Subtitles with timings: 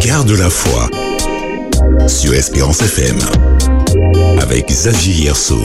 [0.00, 0.88] Garde la foi
[2.08, 3.18] sur Espérance FM
[4.40, 5.60] avec Xavier Yerso.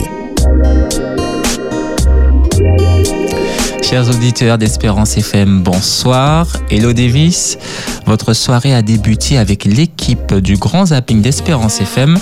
[3.82, 6.46] Chers auditeurs d'Espérance FM, bonsoir.
[6.70, 7.58] Hello Davis.
[8.06, 12.18] Votre soirée a débuté avec l'équipe du Grand Zapping d'Espérance FM.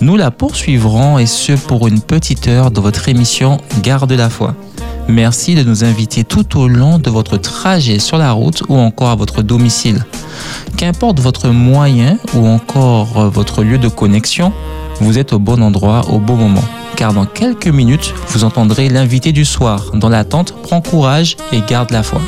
[0.00, 4.54] Nous la poursuivrons et ce pour une petite heure de votre émission Garde la foi.
[5.08, 9.08] Merci de nous inviter tout au long de votre trajet sur la route ou encore
[9.08, 10.04] à votre domicile.
[10.76, 14.52] Qu'importe votre moyen ou encore votre lieu de connexion,
[15.00, 16.64] vous êtes au bon endroit au bon moment.
[16.94, 19.92] Car dans quelques minutes, vous entendrez l'invité du soir.
[19.94, 22.20] Dans l'attente, prends courage et garde la foi.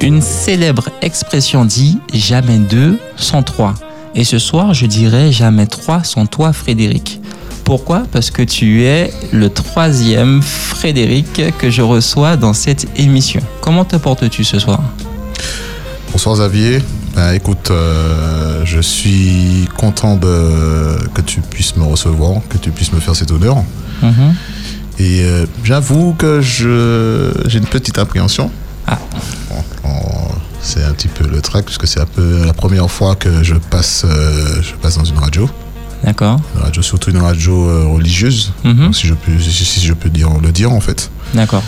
[0.00, 3.74] Une célèbre expression dit jamais deux sans trois.
[4.14, 7.20] Et ce soir, je dirais jamais trois sans toi, Frédéric.
[7.64, 8.02] Pourquoi?
[8.12, 13.40] Parce que tu es le troisième Frédéric que je reçois dans cette émission.
[13.60, 14.82] Comment te portes-tu ce soir?
[16.12, 16.80] Bonsoir Xavier.
[17.16, 22.92] Ben, écoute, euh, je suis content de, que tu puisses me recevoir, que tu puisses
[22.92, 23.56] me faire cet honneur.
[24.02, 24.34] Mhm.
[24.98, 28.50] Et euh, j'avoue que j'ai une petite appréhension.
[28.86, 28.98] Ah.
[29.48, 33.14] Bon, on- c'est un petit peu le track, puisque c'est un peu la première fois
[33.14, 35.48] que je passe, euh, je passe dans une radio.
[36.02, 36.40] D'accord.
[36.56, 38.92] Une radio surtout une radio euh, religieuse, Mhm.
[38.92, 41.10] si, je peux, si, si je peux dire, le dire en fait.
[41.34, 41.62] D'accord.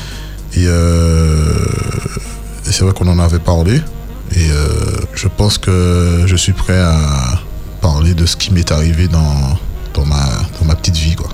[0.55, 1.55] Et, euh,
[2.67, 3.81] et c'est vrai qu'on en avait parlé.
[4.35, 4.49] Et
[5.15, 6.99] je pense que je suis prêt à
[7.81, 9.57] parler de ce qui m'est arrivé dans,
[9.95, 10.25] dans, ma,
[10.59, 11.15] dans ma petite vie.
[11.15, 11.29] Quoi.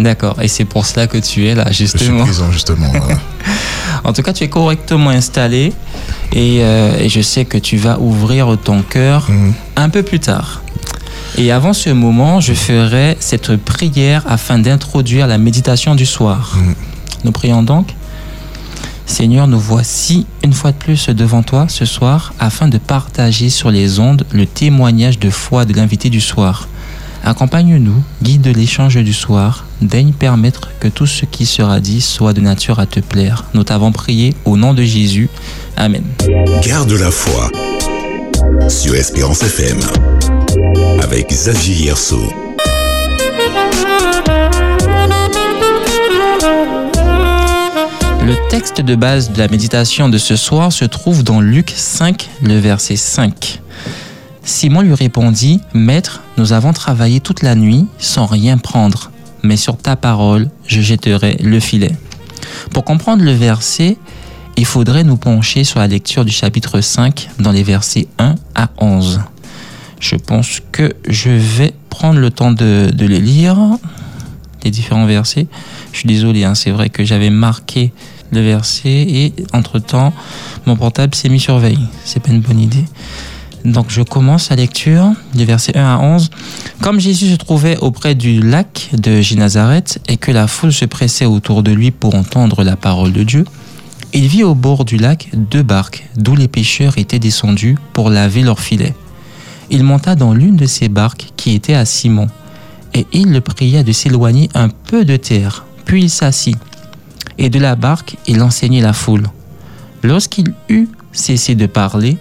[0.00, 0.40] D'accord.
[0.42, 2.24] Et c'est pour cela que tu es là, Je suis justement.
[2.24, 2.88] présent justement.
[2.92, 3.18] voilà.
[4.04, 5.72] En tout cas, tu es correctement installé
[6.32, 9.52] et, euh, et je sais que tu vas ouvrir ton cœur Mhm.
[9.76, 10.62] un peu plus tard.
[11.38, 16.54] Et avant ce moment, je ferai cette prière afin d'introduire la méditation du soir.
[16.56, 16.74] Mhm.
[17.24, 17.94] Nous prions donc.
[19.06, 23.70] Seigneur, nous voici une fois de plus devant toi ce soir afin de partager sur
[23.70, 26.66] les ondes le témoignage de foi de l'invité du soir.
[27.24, 32.40] Accompagne-nous, guide l'échange du soir, daigne permettre que tout ce qui sera dit soit de
[32.40, 33.44] nature à te plaire.
[33.54, 35.30] Nous t'avons prié au nom de Jésus.
[35.76, 36.02] Amen.
[36.64, 37.50] Garde la foi
[38.68, 39.78] sur Espérance FM
[41.00, 42.20] avec Xavier Yerso.
[48.24, 52.30] Le texte de base de la méditation de ce soir se trouve dans Luc 5,
[52.42, 53.60] le verset 5.
[54.44, 59.10] Simon lui répondit, Maître, nous avons travaillé toute la nuit sans rien prendre,
[59.42, 61.92] mais sur ta parole, je jetterai le filet.
[62.72, 63.96] Pour comprendre le verset,
[64.56, 68.68] il faudrait nous pencher sur la lecture du chapitre 5 dans les versets 1 à
[68.78, 69.20] 11.
[70.00, 73.56] Je pense que je vais prendre le temps de, les lire,
[74.64, 75.46] les différents versets.
[75.92, 77.92] Je suis désolé, hein, c'est vrai que j'avais marqué
[78.32, 80.12] le verset et entre-temps,
[80.66, 81.86] mon portable s'est mis sur veille.
[82.04, 82.84] C'est pas une bonne idée.
[83.64, 86.30] Donc je commence la lecture du verset 1 à 11.
[86.80, 91.26] Comme Jésus se trouvait auprès du lac de Génazareth et que la foule se pressait
[91.26, 93.44] autour de lui pour entendre la parole de Dieu,
[94.12, 98.42] il vit au bord du lac deux barques d'où les pêcheurs étaient descendus pour laver
[98.42, 98.94] leurs filets.
[99.70, 102.26] Il monta dans l'une de ces barques qui était à Simon
[102.94, 105.64] et il le pria de s'éloigner un peu de terre.
[105.84, 106.56] Puis il s'assit
[107.38, 109.28] et de la barque il enseignait la foule.
[110.02, 112.18] Lorsqu'il eut cessé de parler,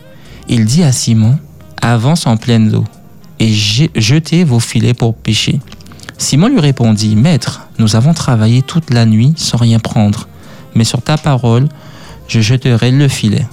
[0.50, 1.38] il dit à Simon,
[1.81, 2.84] avance en pleine eau
[3.40, 5.59] et je- jetez vos filets pour pêcher.
[6.18, 10.28] Simon lui répondit, Maître, nous avons travaillé toute la nuit sans rien prendre,
[10.75, 11.68] mais sur ta parole,
[12.28, 13.46] je jeterai le filet.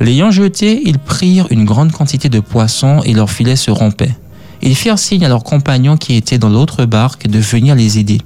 [0.00, 4.14] L'ayant jeté, ils prirent une grande quantité de poissons et leurs filets se rompaient.
[4.62, 8.20] Ils firent signe à leurs compagnons qui étaient dans l'autre barque de venir les aider.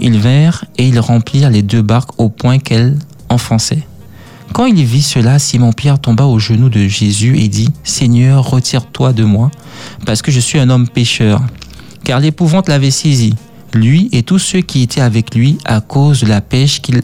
[0.00, 2.96] Ils vinrent et ils remplirent les deux barques au point qu'elles
[3.28, 3.86] enfonçaient.
[4.52, 9.24] Quand il vit cela, Simon-Pierre tomba aux genoux de Jésus et dit, Seigneur, retire-toi de
[9.24, 9.50] moi,
[10.04, 11.40] parce que je suis un homme pécheur.
[12.04, 13.34] Car l'épouvante l'avait saisi,
[13.72, 17.02] lui et tous ceux qui étaient avec lui, à cause de la pêche qu'ils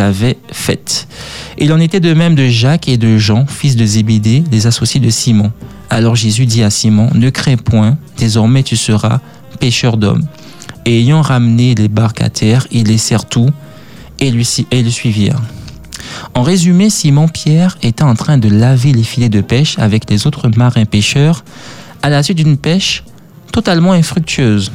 [0.00, 1.08] avaient faite.
[1.58, 5.00] Il en était de même de Jacques et de Jean, fils de Zébédée, les associés
[5.00, 5.52] de Simon.
[5.90, 9.20] Alors Jésus dit à Simon, Ne crains point, désormais tu seras
[9.60, 10.26] pêcheur d'hommes.
[10.84, 13.50] Et ayant ramené les barques à terre, ils laissèrent tout
[14.20, 15.40] et, le suivirent.
[16.34, 20.48] En résumé, Simon-Pierre était en train de laver les filets de pêche avec les autres
[20.56, 21.44] marins pêcheurs
[22.02, 23.04] à la suite d'une pêche
[23.52, 24.72] totalement infructueuse,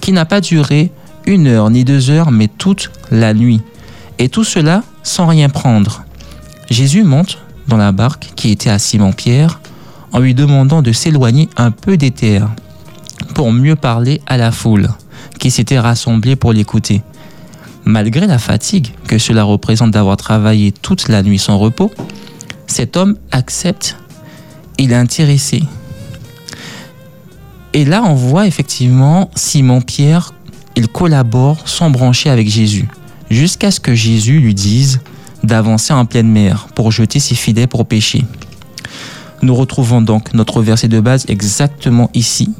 [0.00, 0.92] qui n'a pas duré
[1.26, 3.60] une heure ni deux heures, mais toute la nuit.
[4.18, 6.04] Et tout cela sans rien prendre.
[6.70, 7.38] Jésus monte
[7.68, 9.60] dans la barque qui était à Simon-Pierre
[10.12, 12.48] en lui demandant de s'éloigner un peu des terres
[13.34, 14.88] pour mieux parler à la foule
[15.38, 17.02] qui s'était rassemblée pour l'écouter.
[17.88, 21.92] Malgré la fatigue que cela représente d'avoir travaillé toute la nuit sans repos,
[22.66, 23.96] cet homme accepte,
[24.76, 25.62] il est intéressé.
[27.74, 30.34] Et là, on voit effectivement Simon-Pierre,
[30.74, 32.88] il collabore sans brancher avec Jésus,
[33.30, 34.98] jusqu'à ce que Jésus lui dise
[35.44, 38.24] d'avancer en pleine mer pour jeter ses filets pour pêcher.
[39.42, 42.50] Nous retrouvons donc notre verset de base exactement ici,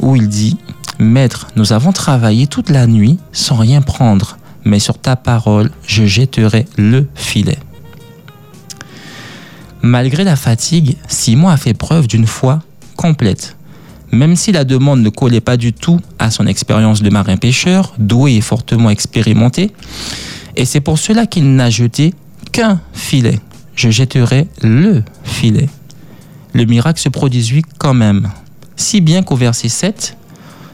[0.00, 0.58] où il dit
[0.98, 6.04] Maître, nous avons travaillé toute la nuit sans rien prendre, mais sur ta parole, je
[6.06, 7.58] jetterai le filet.
[9.82, 12.62] Malgré la fatigue, Simon a fait preuve d'une foi
[12.96, 13.56] complète.
[14.12, 18.36] Même si la demande ne collait pas du tout à son expérience de marin-pêcheur, doué
[18.36, 19.72] et fortement expérimenté,
[20.56, 22.14] et c'est pour cela qu'il n'a jeté
[22.52, 23.40] qu'un filet.
[23.74, 25.68] Je jetterai le filet.
[26.52, 28.30] Le miracle se produisit quand même,
[28.76, 30.16] si bien qu'au verset 7,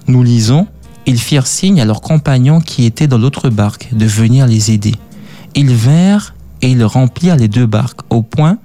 [0.06, 0.66] nous lisons
[1.06, 4.94] Ils firent signe à leurs compagnons qui étaient dans l'autre barque de venir les aider.
[5.54, 8.58] Ils vinrent et ils remplirent les deux barques au point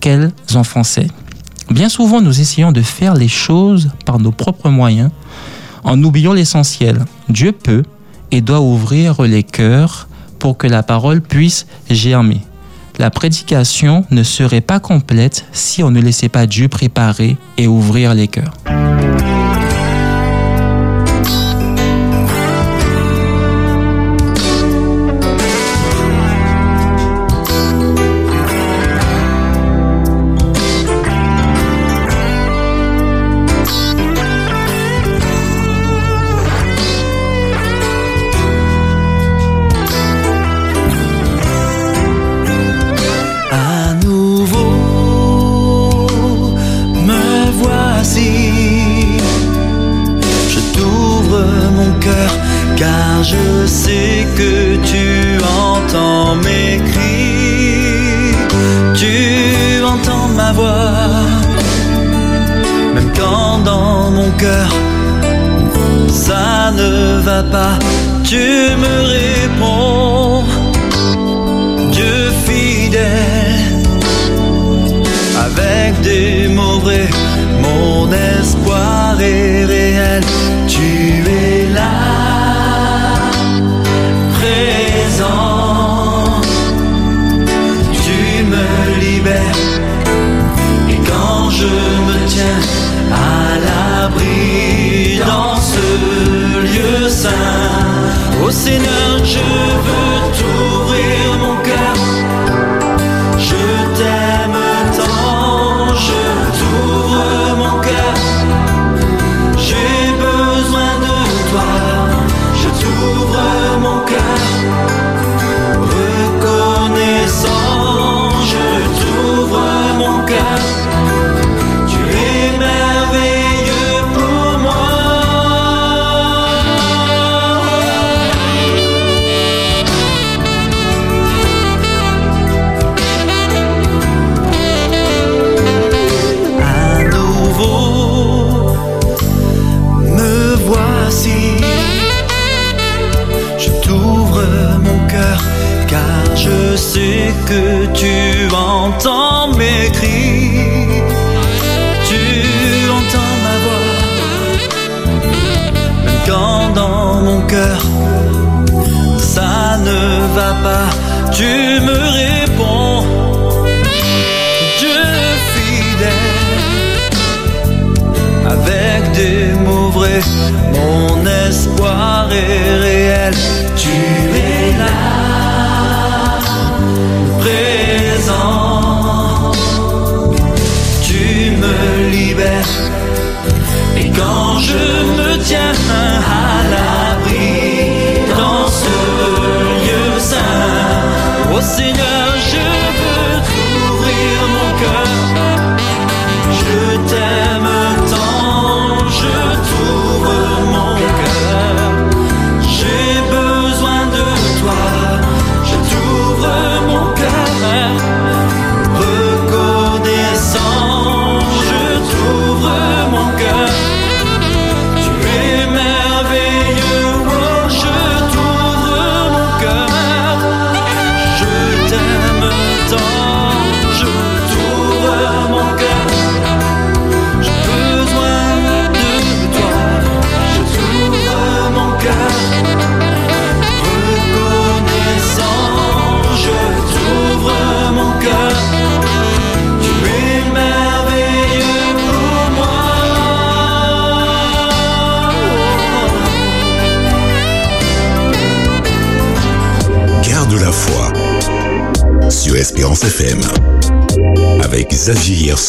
[0.00, 1.08] qu'elles enfonçaient.
[1.70, 5.10] Bien souvent, nous essayons de faire les choses par nos propres moyens
[5.84, 7.04] en oubliant l'essentiel.
[7.28, 7.84] Dieu peut
[8.30, 10.08] et doit ouvrir les cœurs
[10.38, 12.40] pour que la parole puisse germer.
[12.98, 18.14] La prédication ne serait pas complète si on ne laissait pas Dieu préparer et ouvrir
[18.14, 18.52] les cœurs.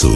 [0.02, 0.08] De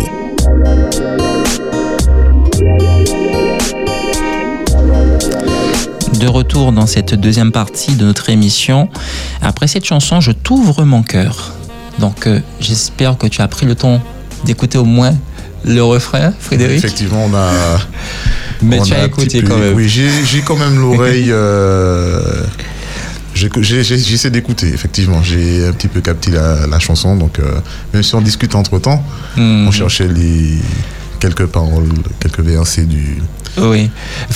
[6.27, 8.89] retour dans cette deuxième partie de notre émission.
[9.43, 11.53] Après cette chanson, je t'ouvre mon cœur.
[11.99, 14.01] Donc, euh, j'espère que tu as pris le temps
[14.43, 15.13] d'écouter au moins
[15.63, 16.79] le refrain, Frédéric.
[16.79, 17.51] Effectivement, on a.
[18.63, 19.75] Mais on tu a as écouté quand même.
[19.75, 21.27] Oui, j'ai quand même l'oreille.
[21.29, 22.43] euh,
[23.61, 25.21] J'essaie d'écouter, effectivement.
[25.23, 27.59] J'ai un petit peu capté la, la chanson, donc euh,
[27.93, 29.03] même si on discute entre temps,
[29.37, 29.67] Mhm.
[29.67, 30.57] on cherchait les
[31.19, 33.17] quelques paroles, quelques versets du.
[33.57, 33.89] Oui.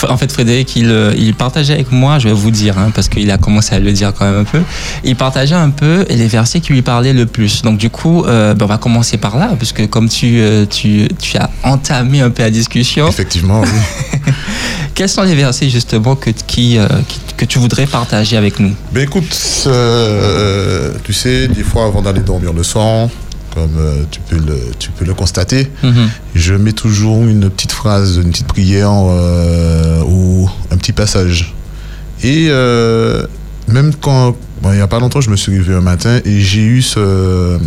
[0.07, 3.09] En fait, Frédéric, il, euh, il partageait avec moi, je vais vous dire, hein, parce
[3.09, 4.61] qu'il a commencé à le dire quand même un peu,
[5.03, 7.61] il partageait un peu les versets qui lui parlaient le plus.
[7.61, 11.09] Donc du coup, euh, ben, on va commencer par là, parce que comme tu, tu,
[11.19, 14.19] tu as entamé un peu la discussion, Effectivement, oui.
[14.95, 18.73] quels sont les versets justement que, qui, euh, qui- que tu voudrais partager avec nous
[18.91, 23.07] Ben écoute, euh, tu sais, des fois avant d'aller dormir le soir,
[23.53, 26.09] comme euh, tu, peux le, tu peux le constater, Mhm.
[26.35, 31.55] je mets toujours une petite phrase, une petite prière euh, ou un petit passage.
[32.23, 33.25] Et euh,
[33.69, 36.41] même quand, bon, il n'y a pas longtemps, je me suis réveillé un matin et
[36.41, 37.57] j'ai eu ce,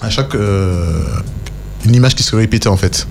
[0.00, 1.02] à chaque, euh,
[1.84, 3.06] une image qui se répétait en fait.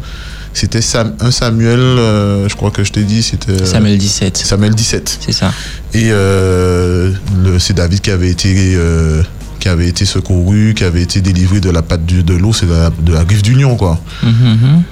[0.58, 4.74] C'était Sam- un Samuel, euh, je crois que je t'ai dit, c'était Samuel 17, Samuel
[4.74, 5.20] 17.
[5.24, 5.52] c'est ça.
[5.94, 7.12] Et euh,
[7.60, 9.22] c'est David qui avait été euh,
[9.60, 12.66] qui avait été secouru, qui avait été délivré de la patte du- de l'eau, c'est
[12.66, 14.02] de la, de la griffe d'union quoi.
[14.24, 14.84] Mhm, mhm.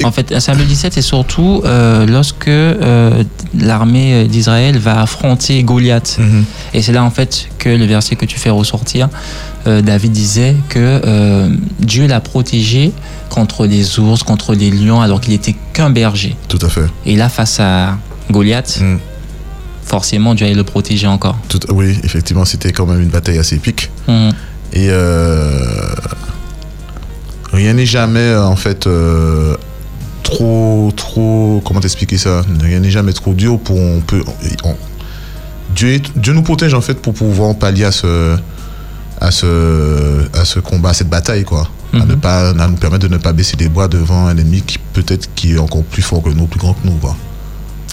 [0.00, 3.22] Et- En fait, Samuel 17, c'est surtout euh, lorsque euh,
[3.58, 6.18] l'armée d'Israël va affronter Goliath.
[6.72, 9.08] Et c'est là en fait que le verset que tu fais ressortir,
[9.66, 11.48] euh, David disait que
[11.80, 12.92] Dieu l'a protégé
[13.30, 16.36] contre les ours, contre les lions, alors qu'il était qu'un berger.
[16.48, 16.86] Tout à fait.
[17.06, 17.96] Et là, face à
[18.30, 18.98] Goliath, Mm.
[19.84, 21.36] forcément, Dieu allait le protéger encore.
[21.48, 23.90] Tout- oui, effectivement, c'était quand même une bataille assez épique.
[24.08, 24.30] Mm.
[24.72, 24.88] Et
[27.52, 28.88] rien n'est jamais en fait
[30.34, 32.42] trop trop comment t'expliquer ça?
[32.60, 34.22] Rien n'est jamais trop dur pour on peut
[34.64, 34.74] on-
[35.74, 38.36] Dieu est- Dieu nous protège en fait pour pouvoir pallier à ce
[39.20, 41.68] à ce à ce combat, à cette bataille quoi.
[41.92, 42.06] À Mhm.
[42.08, 44.78] ne pas à nous permettre de ne pas baisser les bras devant un ennemi qui
[44.92, 47.16] peut-être qui est encore plus fort que nous, plus grand que nous quoi.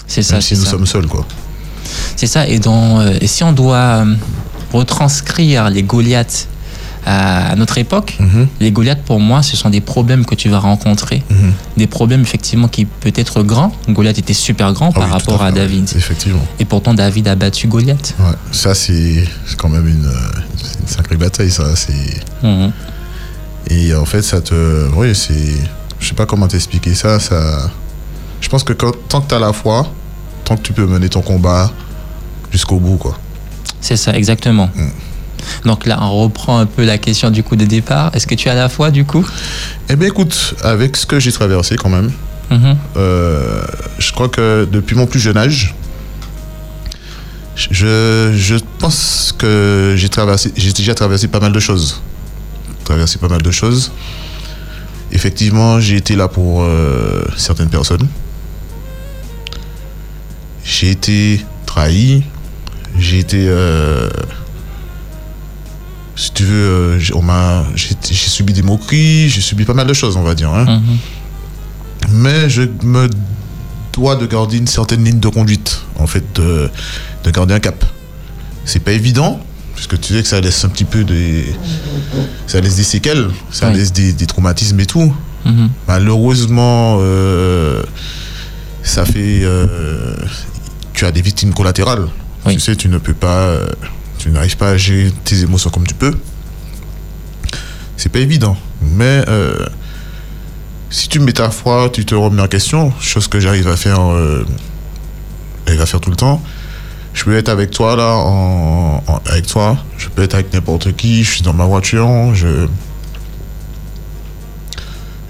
[0.06, 0.70] C'est ça, Même si nous ça.
[0.72, 1.24] sommes seuls quoi.
[2.16, 2.46] C'est ça.
[2.46, 4.14] Et, dans, euh, et si on doit euh,
[4.72, 6.48] retranscrire les Goliaths
[7.04, 10.48] à, à notre époque, Mhm, les Goliaths, pour moi, ce sont des problèmes que tu
[10.48, 11.22] vas rencontrer.
[11.30, 11.52] mhm.
[11.76, 13.72] Des problèmes, effectivement, qui peut être grands.
[13.88, 15.84] Goliath était super grand Ah par oui, rapport à David.
[15.90, 16.44] oui, Effectivement.
[16.60, 18.14] Et pourtant, David a battu Goliath.
[18.20, 19.24] Ouais, ça c'est
[19.56, 20.30] quand même une, euh,
[20.86, 21.74] sacrée bataille ça.
[21.76, 21.92] C'est
[22.42, 22.72] Mhm.
[23.70, 25.34] et en fait ça te, oui c'est,
[26.00, 27.18] je sais pas comment t'expliquer ça.
[27.20, 27.70] Ça,
[28.40, 29.86] je pense que quand, tant que t'as la foi,
[30.44, 31.70] tant que tu peux mener ton combat
[32.50, 33.18] jusqu'au bout quoi.
[33.80, 34.68] C'est ça, exactement.
[35.64, 38.10] Donc là, on reprend un peu la question du coup de départ.
[38.14, 39.26] Est-ce que tu as la foi du coup?
[39.88, 42.10] Eh bien écoute, avec ce que j'ai traversé quand même,
[42.50, 42.76] Mhm.
[42.96, 43.62] euh,
[43.98, 45.74] je crois que depuis mon plus jeune âge,
[47.56, 52.00] je, je pense que j'ai traversé, j'ai déjà traversé pas mal de choses.
[52.84, 53.92] Traversé pas mal de choses.
[55.12, 58.08] Effectivement, j'ai été là pour euh, certaines personnes.
[60.64, 62.22] J'ai été trahi.
[62.98, 64.08] J'ai été, euh,
[66.16, 69.28] si tu veux, euh, j'ai- on m'a, j'ai subi des moqueries.
[69.28, 70.50] J'ai subi pas mal de choses, on va dire.
[70.52, 70.98] hein Mhm.
[72.10, 73.08] mais je me
[73.92, 76.68] dois de garder une certaine ligne de conduite, en fait, de,
[77.24, 77.84] de garder un cap.
[78.64, 79.40] C'est pas évident,
[79.74, 81.44] puisque tu sais que ça laisse un petit peu des.
[82.46, 83.76] Ça laisse des séquelles, ça Oui.
[83.76, 85.12] laisse des, des traumatismes et tout.
[85.44, 85.70] Mhm.
[85.88, 87.82] Malheureusement, euh,
[88.82, 89.40] ça fait.
[89.44, 90.14] euh,
[90.94, 92.06] tu as des victimes collatérales.
[92.46, 92.54] Oui.
[92.54, 93.56] Tu sais, tu ne peux pas.
[94.22, 96.16] Tu n'arrives pas à gérer tes émotions comme tu peux.
[97.96, 98.56] C'est pas évident.
[98.80, 99.66] Mais euh,
[100.90, 104.00] si tu mets ta foi, tu te remets en question, chose que j'arrive à faire.
[104.00, 104.46] euh,
[105.66, 106.40] à faire tout le temps.
[107.14, 109.76] Je peux être avec toi là, avec toi.
[109.98, 111.24] Je peux être avec n'importe qui.
[111.24, 112.34] Je suis dans ma voiture.
[112.34, 112.66] Je,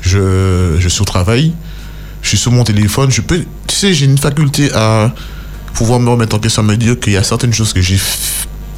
[0.02, 1.54] je, je suis au travail,
[2.20, 5.12] je suis sur mon téléphone, je peux, tu sais, j'ai une faculté à
[5.74, 7.98] pouvoir me remettre en question, me dire qu'il y a certaines choses que j'ai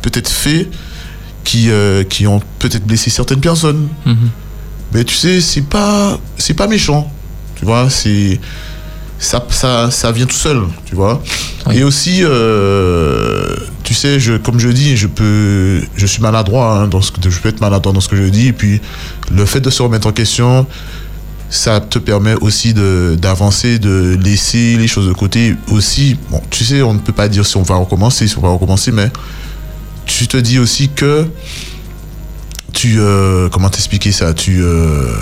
[0.05, 0.69] peut-être fait
[1.45, 3.89] qui, euh, qui ont peut-être blessé certaines personnes.
[4.05, 4.31] Mhm.
[4.93, 7.11] Mais tu sais, c'est pas, c'est pas méchant,
[7.57, 8.39] tu vois, c'est,
[9.19, 11.23] ça, ça, ça vient tout seul, tu vois.
[11.67, 11.79] Oui.
[11.79, 16.87] Et aussi, euh, tu sais, je, comme je dis, je peux, je suis maladroit hein,
[16.87, 18.81] dans ce que, je peux être maladroit dans ce que je dis, et puis
[19.33, 20.67] le fait de se remettre en question,
[21.51, 25.57] ça te permet aussi de d'avancer, de laisser les choses de côté.
[25.71, 28.43] Aussi, bon, tu sais, on ne peut pas dire si on va recommencer, si on
[28.43, 29.11] va recommencer, mais
[30.07, 31.27] tu te dis aussi que
[32.73, 34.35] tu euh, comment t'expliquer ça?
[34.35, 35.15] Tu euh,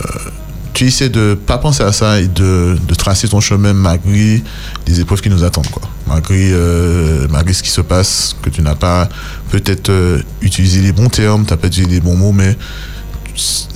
[0.75, 4.43] tu essaies de pas penser à ça et de, de tracer ton chemin malgré
[4.87, 5.83] les épreuves qui nous attendent quoi.
[6.07, 9.09] Malgré euh, malgré ce qui se passe, que tu n'as pas
[9.51, 12.57] peut-être euh, utilisé les bons termes, t'as pas utilisé les bons mots, mais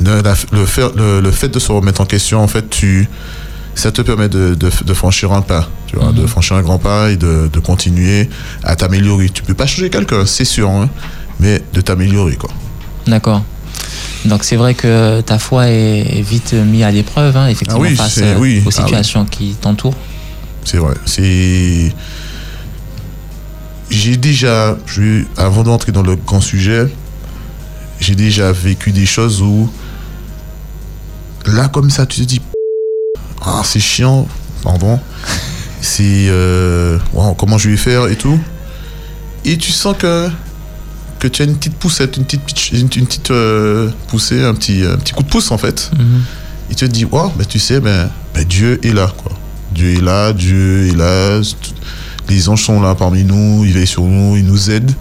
[0.01, 3.09] le, fait de se remettre en question, en fait, tu
[3.77, 6.79] ça te permet de, de, de franchir un pas, tu vois, de franchir un grand
[6.79, 8.29] pas et de, de continuer
[8.65, 9.29] à t'améliorer.
[9.29, 10.89] Tu peux pas changer quelqu'un, c'est sûr, hein,
[11.39, 12.51] mais de t'améliorer quoi.
[13.07, 13.45] D'accord.
[14.25, 17.95] Donc c'est vrai que ta foi est vite mise à l'épreuve, hein, effectivement, Ah oui,
[17.97, 18.83] face euh, oui, aux ah oui.
[18.85, 19.95] situations qui t'entourent.
[20.65, 20.95] C'est vrai.
[21.05, 21.93] C'est.
[23.89, 26.89] J'ai déjà, je- avant d'entrer dans le grand sujet,
[28.01, 29.71] j'ai déjà vécu des choses où,
[31.45, 32.41] là comme ça, tu te dis,
[33.45, 34.27] ah c'est chiant,
[34.63, 34.99] pardon,
[35.81, 38.39] c'est, euh, wow, comment je vais faire et tout,
[39.45, 40.29] et tu sens que
[41.19, 44.83] que tu as une petite poussette, une petite, une, une petite euh, poussée, un petit,
[44.85, 46.23] un petit coup de pouce en fait Mhm.
[46.69, 49.33] il te dit, wow, ben, tu sais, ben, ben, Dieu est là, quoi.
[49.75, 51.41] Dieu est là, Dieu est là,
[52.29, 54.93] les anges sont là parmi nous, ils veillent sur nous, ils nous aident.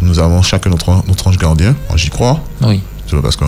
[0.00, 2.80] Nous avons chacun notre, notre ange gardien, j'y crois, Oui.
[3.06, 3.44] tu parce que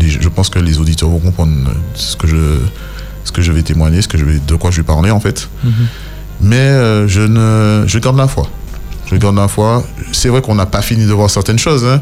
[0.00, 2.36] je pense que les auditeurs vont comprendre euh, ce que je,
[3.24, 5.20] ce que je vais témoigner, ce que je vais, de quoi je vais parler en
[5.20, 5.48] fait.
[5.64, 5.72] Mhm.
[6.42, 8.48] Mais euh, je, ne, je garde la foi.
[9.10, 9.84] Je garde la foi.
[10.12, 11.84] C'est vrai qu'on n'a pas fini de voir certaines choses.
[11.84, 12.00] hein.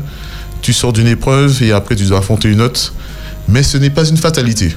[0.62, 2.94] Tu sors d'une épreuve et après tu dois affronter une autre.
[3.48, 4.74] Mais ce n'est pas une fatalité.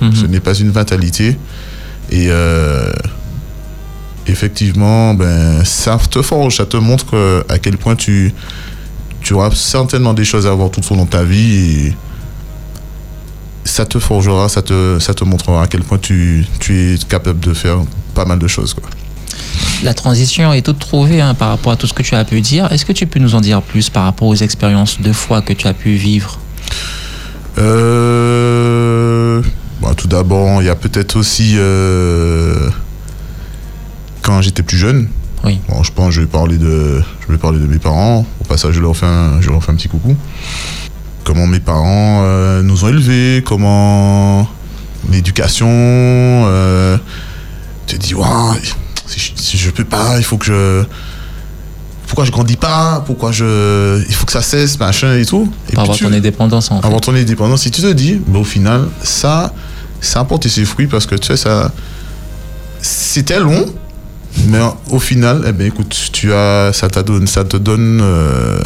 [0.00, 0.14] Mhm.
[0.14, 1.36] Ce n'est pas une fatalité.
[2.10, 2.90] Et euh,
[4.26, 8.32] effectivement, ben, ça te forge, ça te montre que- à quel point tu,
[9.20, 11.54] tu auras certainement des choses à voir tout au long de ta vie.
[11.56, 11.96] Et
[13.76, 17.40] ça te forgera, ça te, ça te montrera à quel point tu, tu es capable
[17.40, 17.76] de faire
[18.14, 18.72] pas mal de choses.
[18.72, 18.88] Quoi.
[19.82, 22.40] La transition est toute trouvée hein, par rapport à tout ce que tu as pu
[22.40, 22.72] dire.
[22.72, 25.52] Est-ce que tu peux nous en dire plus par rapport aux expériences de foi que
[25.52, 26.38] tu as pu vivre?
[27.58, 29.42] Euh,
[29.82, 32.70] bon, tout d'abord, il y a peut-être aussi euh,
[34.22, 35.08] quand j'étais plus jeune.
[35.44, 35.60] Oui.
[35.68, 38.24] Bon, je pense que je vais parler de, je vais parler de mes parents.
[38.40, 40.16] Au passage, je leur fais un, je leur fais un petit coucou.
[41.26, 44.48] Comment mes parents euh, nous ont élevés, comment
[45.10, 45.66] l'éducation.
[45.68, 46.96] Euh,
[47.88, 48.54] tu te dis, Waouh,
[49.06, 50.84] si, je- si je peux pas, il faut que je.
[52.06, 54.00] Pourquoi je grandis pas Pourquoi je.
[54.08, 55.52] Il faut que ça cesse, machin et tout.
[55.68, 56.86] Et Par puis avoir tu- ton indépendance en fait.
[56.86, 59.52] avant ton indépendance, si tu te dis, mais au final, ça,
[60.00, 61.72] ça a porté ses fruits parce que tu sais, ça,
[62.80, 63.66] c'était long,
[64.46, 64.60] mais
[64.90, 68.60] au final, eh ben, écoute, tu as, ça, donné, ça te donne, euh,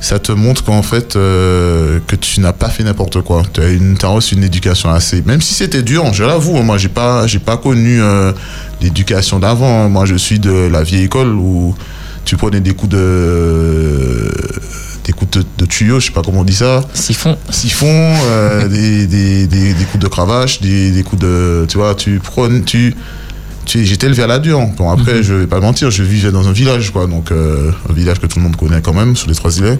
[0.00, 3.42] ça te montre qu'en fait, euh, que tu n'as pas fait n'importe quoi.
[3.52, 6.78] Tu as, une, reçu une éducation assez, même si c'était dur, je l'avoue, hein, moi,
[6.78, 8.32] j'ai pas, j'ai pas connu euh,
[8.80, 9.84] l'éducation d'avant.
[9.84, 9.88] hein.
[9.88, 11.74] Moi, je suis de la vieille école où
[12.24, 14.30] tu prenais des coups de,
[15.04, 17.36] des coups de, de tuyau, je sais pas comment on dit ça Siphon.
[17.50, 17.86] siphon,
[18.24, 21.66] euh, des, des, des, des coups de cravache, des, des coups de.
[21.68, 22.94] Tu vois, tu prônes, tu.
[23.66, 24.60] J'étais élevé à la dure.
[24.76, 27.06] Bon, après, je vais pas mentir, je vivais dans un village, quoi.
[27.06, 29.78] Donc, euh, un village que tout le monde connaît quand même, sur les trois îlets.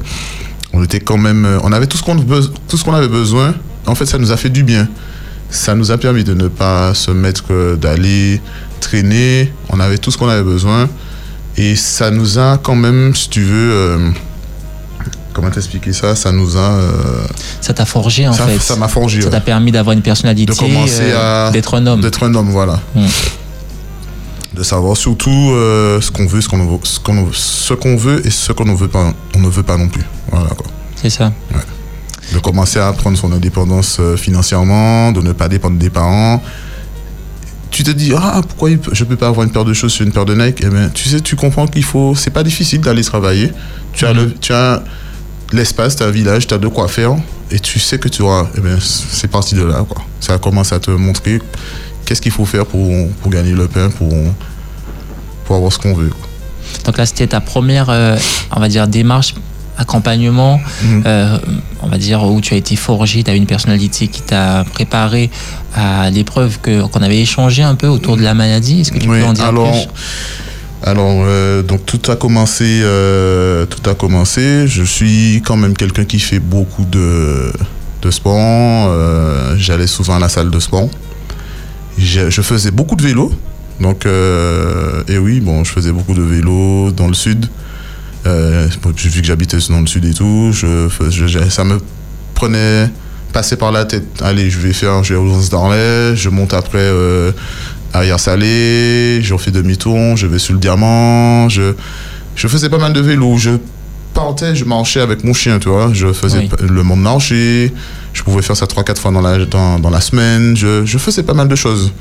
[0.73, 1.45] On était quand même.
[1.45, 3.55] euh, On avait tout ce qu'on avait besoin.
[3.87, 4.87] En fait, ça nous a fait du bien.
[5.51, 8.40] Ça nous a permis de ne pas se mettre, d'aller
[8.81, 9.53] traîner.
[9.71, 10.88] On avait tout ce qu'on avait besoin.
[11.57, 13.73] Et ça nous a quand même, si tu veux.
[13.73, 14.11] euh,
[15.33, 16.14] comment t'expliquer ça?
[16.14, 16.61] Ça nous a.
[16.61, 17.25] euh,
[17.61, 18.59] Ça t'a forgé en ça fait.
[18.61, 19.21] ça m'a forgé.
[19.21, 19.33] Ça ouais.
[19.33, 22.01] t'a permis d'avoir une personnalité, De commencer euh, à- d'être un homme.
[22.03, 22.79] D'être un homme, voilà.
[22.95, 23.07] Mm.
[24.61, 28.53] De savoir surtout euh, ce qu'on veut, ce qu'on veut, ce qu'on veut et ce
[28.53, 30.05] qu'on ne veut pas, on ne veut pas non plus.
[30.31, 30.51] Voilà.
[30.96, 31.33] C'est ça.
[32.35, 36.42] De commencer à prendre son indépendance euh, financièrement, de ne pas dépendre des parents.
[37.70, 40.27] Tu te dis ah pourquoi je peux pas avoir une paire de chaussures, une paire
[40.27, 40.59] de Nike?
[40.62, 43.53] Eh ben tu sais tu comprends qu'il faut c'est pas difficile d'aller travailler.
[43.94, 44.83] Tu as le tu as
[45.55, 47.16] l'espace, tu as un village, tu as de quoi faire
[47.51, 50.03] et tu sais que tu auras eh ben c'est parti de là quoi.
[50.20, 51.40] Ça commence à te montrer
[52.05, 52.90] qu'est-ce qu'il faut faire pour,
[53.23, 54.12] pour gagner le pain pour
[55.50, 56.10] pour avoir ce qu'on veut.
[56.10, 56.28] quoi.
[56.84, 58.16] Donc là, c'était ta première, euh,
[58.54, 59.34] on va dire, démarche,
[59.76, 61.02] accompagnement, Mhm.
[61.06, 61.38] euh,
[61.82, 65.28] on va dire, où tu as été forgé, tu as une personnalité qui t'a préparé
[65.74, 68.82] à l'épreuve qu'on avait échangé un peu autour de la maladie.
[68.82, 69.88] Est-ce que tu Oui, peux en dire alors, plus?
[70.84, 72.80] alors euh, donc tout a commencé,
[73.68, 74.68] tout a commencé.
[74.68, 77.52] Je suis quand même quelqu'un qui fait beaucoup de,
[78.02, 78.94] de sport.
[79.56, 80.88] J'allais souvent à la salle de sport.
[81.98, 83.32] Je, je faisais beaucoup de vélo.
[83.81, 87.47] Donc, euh, et oui, bon, je faisais beaucoup de vélo dans le sud.
[88.27, 91.79] Euh, vu que j'habitais dans le sud et tout, je, je- ça me
[92.35, 92.90] prenait,
[93.33, 94.05] passait par la tête.
[94.21, 97.33] Allez, je vais faire, je vais aux d'Arlay, je monte après euh,
[97.95, 101.73] arrière salé, je refais demi-tour, je vais sur le diamant, je,
[102.37, 103.38] je faisais pas mal de vélo.
[103.38, 103.53] Je
[104.12, 105.90] partais, je marchais avec mon chien, tu vois.
[105.95, 106.51] Je faisais Oui.
[106.69, 107.73] le monde marché.
[108.12, 110.55] Je pouvais faire ça 3-4 fois dans la, dans, dans la semaine.
[110.57, 111.93] Je, je faisais pas mal de choses.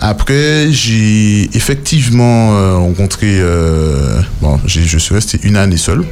[0.00, 3.38] Après, j'ai effectivement euh, rencontré.
[3.40, 6.04] euh, bon, je suis resté une année seul.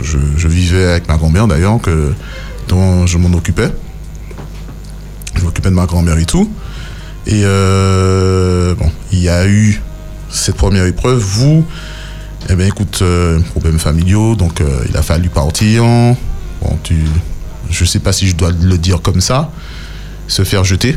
[0.00, 1.78] Je, vivais avec ma grand-mère d'ailleurs,
[2.68, 3.70] dont je m'en occupais.
[5.34, 6.50] Je m'occupais de ma grand-mère et tout.
[7.26, 9.80] Et euh, bon, il y a eu
[10.30, 11.18] cette première épreuve.
[11.18, 11.64] Vous,
[12.48, 13.02] eh bien, écoute,
[13.50, 15.82] problèmes familiaux, donc il a fallu partir.
[15.82, 16.94] Bon, tu,
[17.70, 19.50] je sais pas si je dois le dire comme ça.
[20.28, 20.96] Se faire jeter.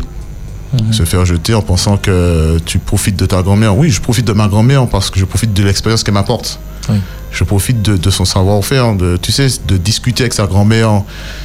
[0.91, 3.77] Se faire jeter en pensant que tu profites de ta grand-mère.
[3.77, 6.59] Oui, je profite de ma grand-mère parce que je profite de l'expérience qu'elle m'apporte.
[6.89, 6.95] Oui.
[7.31, 11.01] Je profite de, de son savoir-faire, de, tu sais, de discuter avec sa grand-mère.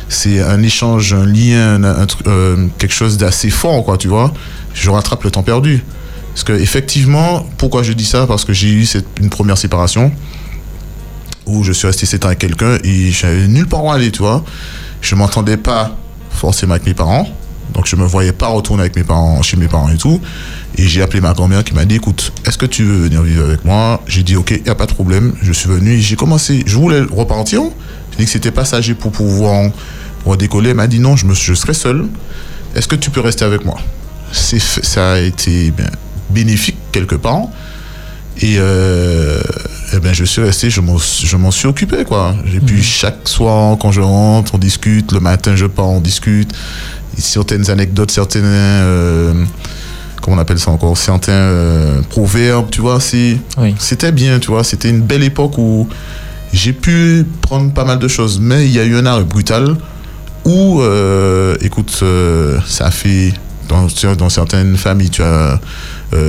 [0.09, 4.07] C'est un échange, un lien, un- un tru- euh, quelque chose d'assez fort, quoi, tu
[4.09, 4.33] vois.
[4.75, 5.83] Je rattrape le temps perdu.
[6.33, 8.27] Parce que effectivement, pourquoi je dis ça?
[8.27, 10.13] Parce que j'ai eu cette, une première séparation
[11.47, 14.21] où je suis resté 7 ans avec quelqu'un et j'avais nulle part où aller, tu
[14.21, 14.45] vois.
[15.01, 15.97] Je m'entendais pas
[16.31, 17.27] forcément avec mes parents.
[17.75, 20.21] Donc je me voyais pas retourner avec mes parents, chez mes parents et tout.
[20.77, 23.45] Et j'ai appelé ma grand-mère qui m'a dit, écoute, est-ce que tu veux venir vivre
[23.45, 24.03] avec moi?
[24.07, 25.33] J'ai dit, ok, il n'y a pas de problème.
[25.43, 27.63] Je suis venu et j'ai commencé, je voulais repartir.
[28.13, 29.71] J'ai dit que c'était passager pour pouvoir
[30.25, 30.71] redécoller.
[30.71, 32.07] Elle m'a dit, non, je, me, je serai seul.
[32.75, 33.79] Est-ce que tu peux rester avec moi?
[34.33, 35.91] C'est Ça a été ben,
[36.31, 37.49] bénéfique quelque part.
[38.43, 39.41] Et euh,
[39.93, 42.35] eh ben, je suis resté, je m'en je m'en suis occupé, quoi.
[42.55, 45.13] Et puis, chaque soir, quand je rentre, on discute.
[45.13, 46.53] Le matin, je pars, on discute.
[47.19, 48.43] Certaines anecdotes, certaines.
[48.47, 49.45] euh,
[50.23, 52.99] comment on appelle ça encore Certains euh, proverbes, tu vois.
[53.59, 53.75] Oui.
[53.79, 54.65] C'était bien, tu vois.
[54.65, 55.89] C'était une belle époque où
[56.53, 58.39] j'ai pu prendre pas mal de choses.
[58.41, 59.77] Mais il y a eu un arrêt brutal
[60.45, 62.03] où, euh, écoute,
[62.67, 63.33] ça a fait.
[63.69, 65.61] Dans, dans certaines familles, tu as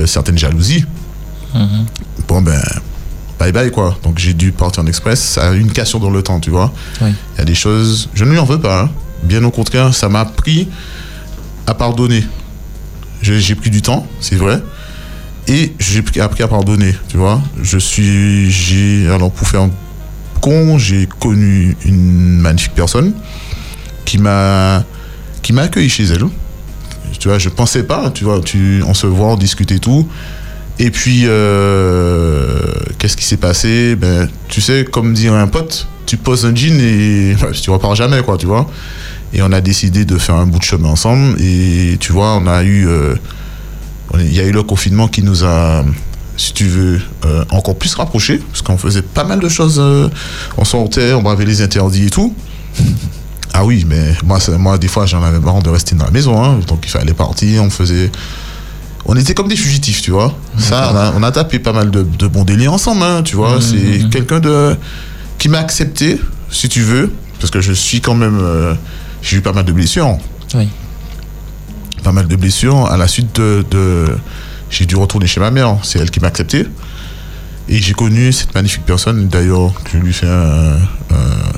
[0.06, 0.84] certaines jalousies
[1.54, 1.84] Mhm.
[2.28, 2.62] bon ben
[3.38, 6.08] bye bye quoi donc j'ai dû partir en express ça a eu une cassure dans
[6.08, 7.10] le temps tu vois Oui.
[7.34, 8.90] il y a des choses je ne lui en veux pas hein.
[9.22, 10.68] Bien au contraire ça m'a pris
[11.66, 12.24] à pardonner.
[13.22, 14.60] J'ai pris du temps c'est vrai
[15.48, 17.40] et j'ai pris- appris à pardonner tu vois.
[17.62, 19.06] Je suis j'ai
[19.36, 19.70] pour faire un
[20.40, 23.12] con j'ai connu une magnifique personne
[24.04, 24.84] qui m'a
[25.42, 26.24] qui m'a accueilli chez elle.
[27.18, 30.08] Tu vois je pensais pas tu vois tu on se voit on discute et tout.
[30.78, 32.58] Et puis, euh,
[32.98, 33.94] qu'est-ce qui s'est passé?
[33.94, 38.22] Ben, Tu sais, comme dirait un pote, tu poses un jean et tu repars jamais,
[38.22, 38.68] quoi, tu vois.
[39.34, 41.40] Et on a décidé de faire un bout de chemin ensemble.
[41.40, 42.86] Et tu vois, on a eu.
[42.86, 43.14] euh,
[44.18, 45.84] Il y a eu le confinement qui nous a,
[46.36, 48.38] si tu veux, euh, encore plus rapprochés.
[48.50, 49.78] Parce qu'on faisait pas mal de choses.
[49.80, 50.08] euh,
[50.58, 52.34] on sortait, on bravait les interdits et tout.
[53.54, 56.42] Ah oui, mais moi, moi des fois, j'en avais marre de rester dans la maison.
[56.42, 56.58] hein.
[56.66, 57.62] donc, il fallait partir.
[57.62, 58.10] On faisait
[59.04, 60.32] on était comme des fugitifs, tu vois.
[60.56, 63.36] Ça, on a, on a tapé pas mal de, de bons délires ensemble, hein, tu
[63.36, 63.56] vois.
[63.56, 64.08] Mhm, C'est mhm.
[64.10, 64.74] quelqu'un de
[65.42, 68.38] qui m'a accepté, si tu veux, parce que je suis quand même.
[68.40, 68.74] euh,
[69.22, 70.16] j'ai eu pas mal de blessures.
[70.54, 70.68] Oui.
[72.04, 72.86] Pas mal de blessures.
[72.86, 73.64] À la suite de.
[73.68, 74.16] de-
[74.70, 75.78] j'ai dû retourner chez ma mère.
[75.82, 76.64] C'est elle qui m'a accepté.
[77.68, 79.26] Et j'ai connu cette magnifique personne.
[79.26, 80.76] D'ailleurs, je lui fais un,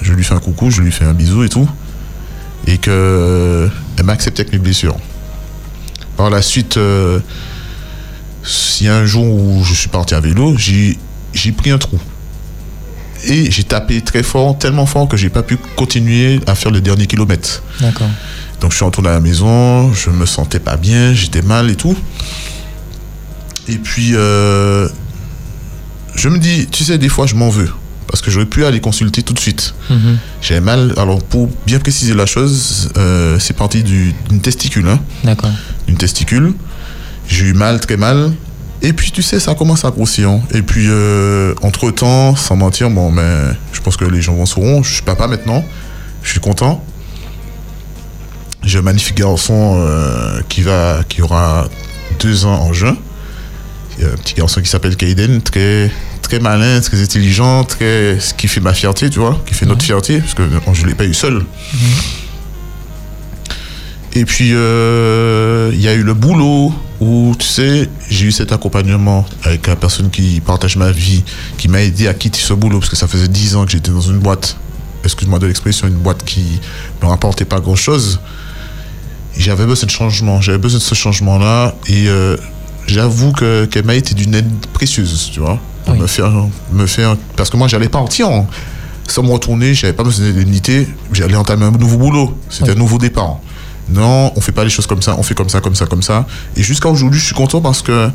[0.00, 1.68] je lui fais un coucou, je lui fais un bisou et tout.
[2.66, 3.68] Et que
[3.98, 4.96] elle m'a accepté avec mes blessures.
[6.16, 7.20] Par la suite, euh,
[8.80, 10.96] il y a un jour où je suis parti à vélo, j'ai
[11.34, 11.98] j'ai pris un trou.
[13.26, 16.80] Et j'ai tapé très fort, tellement fort que j'ai pas pu continuer à faire le
[16.80, 17.62] dernier kilomètre.
[17.80, 18.08] D'accord.
[18.60, 21.74] Donc je suis retourné à la maison, je me sentais pas bien, j'étais mal et
[21.76, 21.96] tout.
[23.68, 24.88] Et puis euh,
[26.14, 27.70] je me dis, tu sais, des fois je m'en veux.
[28.06, 29.74] Parce que j'aurais pu aller consulter tout de suite.
[29.90, 30.18] Mhm.
[30.40, 30.92] J'avais mal.
[30.98, 34.86] Alors pour bien préciser la chose, euh, c'est parti du- d'une testicule.
[34.88, 35.50] Hein D'accord.
[35.88, 36.52] une testicule.
[37.28, 38.32] J'ai eu mal, très mal.
[38.84, 40.28] Et puis, tu sais, ça commence à grossir.
[40.28, 40.42] hein.
[40.52, 43.22] Et puis, euh, entre-temps, sans mentir, bon, mais
[43.72, 44.82] je pense que les gens vont sauront.
[44.82, 45.64] Je suis papa maintenant.
[46.22, 46.84] Je suis content.
[48.62, 51.66] J'ai un magnifique garçon euh, qui, va, qui aura
[52.20, 52.94] deux ans en juin.
[53.96, 58.20] Il y a un petit garçon qui s'appelle Kaiden, très, très malin, très intelligent, très,
[58.20, 60.42] ce qui fait ma fierté, tu vois, qui fait notre fierté, parce que
[60.74, 61.42] je ne l'ai pas eu seul.
[64.14, 68.52] Et puis, euh, il y a eu le boulot où, tu sais, j'ai eu cet
[68.52, 71.22] accompagnement avec la personne qui partage ma vie,
[71.58, 73.90] qui m'a aidé à quitter ce boulot, parce que ça faisait 10 ans que j'étais
[73.90, 74.56] dans une boîte,
[75.04, 76.60] excuse-moi de l'expression, une boîte qui
[77.00, 78.20] ne me rapportait pas grand-chose.
[79.36, 82.36] J'avais besoin de changement, j'avais besoin de ce changement-là, et euh,
[82.86, 86.00] j'avoue que qu'elle m'a été d'une aide précieuse, tu vois, pour Oui.
[86.00, 86.32] me faire,
[86.72, 88.46] me faire, parce que moi, j'allais partir en-
[89.08, 92.76] sans me retourner, j'avais pas besoin d'indemnité, j'allais entamer un nouveau boulot, c'était Oui.
[92.76, 93.38] un nouveau départ.
[93.88, 96.02] Non, on fait pas les choses comme ça, on fait comme ça, comme ça, comme
[96.02, 96.26] ça.
[96.56, 98.10] Et jusqu'à aujourd'hui, je suis content parce que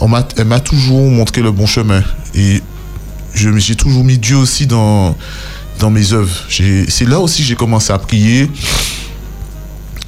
[0.00, 2.02] on m'a, elle m'a toujours montré le bon chemin.
[2.34, 2.62] Et
[3.34, 5.16] je j'ai toujours mis Dieu aussi dans.
[5.80, 6.34] dans mes œuvres.
[6.48, 8.48] J'ai- C'est là aussi que j'ai commencé à prier.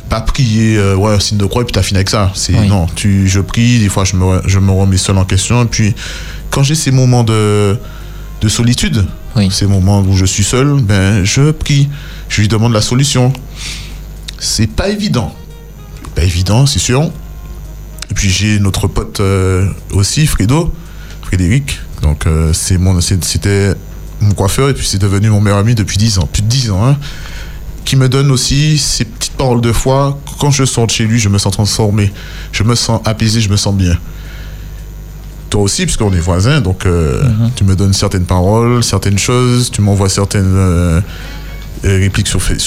[0.08, 2.30] Pas prier, euh, ouais, signe de croix, et puis t'as fini avec ça.
[2.34, 2.66] C'est Oui.
[2.68, 5.62] non, tu, je prie, des fois je me, je me remets seul en question.
[5.62, 5.94] Et puis,
[6.50, 7.76] quand j'ai ces moments de,
[8.40, 9.04] de solitude,
[9.36, 9.50] Oui.
[9.52, 11.90] ces moments où je suis seul, ben, je prie.
[12.30, 13.32] Je lui demande la solution.
[14.38, 15.34] C'est pas évident.
[16.14, 17.10] Pas évident, c'est sûr.
[18.10, 20.72] Et puis j'ai notre pote euh, aussi, Fredo,
[21.22, 21.80] Frédéric.
[22.02, 23.74] Donc euh, c'est mon, c'était
[24.20, 26.70] mon coiffeur et puis c'est devenu mon meilleur ami depuis 10 ans, plus de 10
[26.70, 26.86] ans.
[26.86, 26.96] hein,
[27.84, 30.18] qui me donne aussi ces petites paroles de foi.
[30.38, 32.12] Quand je sors de chez lui, je me sens transformé.
[32.52, 33.96] Je me sens apaisé, je me sens bien.
[35.48, 37.22] Toi aussi, puisqu'on est voisins, donc euh,
[37.56, 41.02] tu me donnes certaines paroles, certaines choses, tu m'envoies certaines
[41.84, 42.58] répliques euh,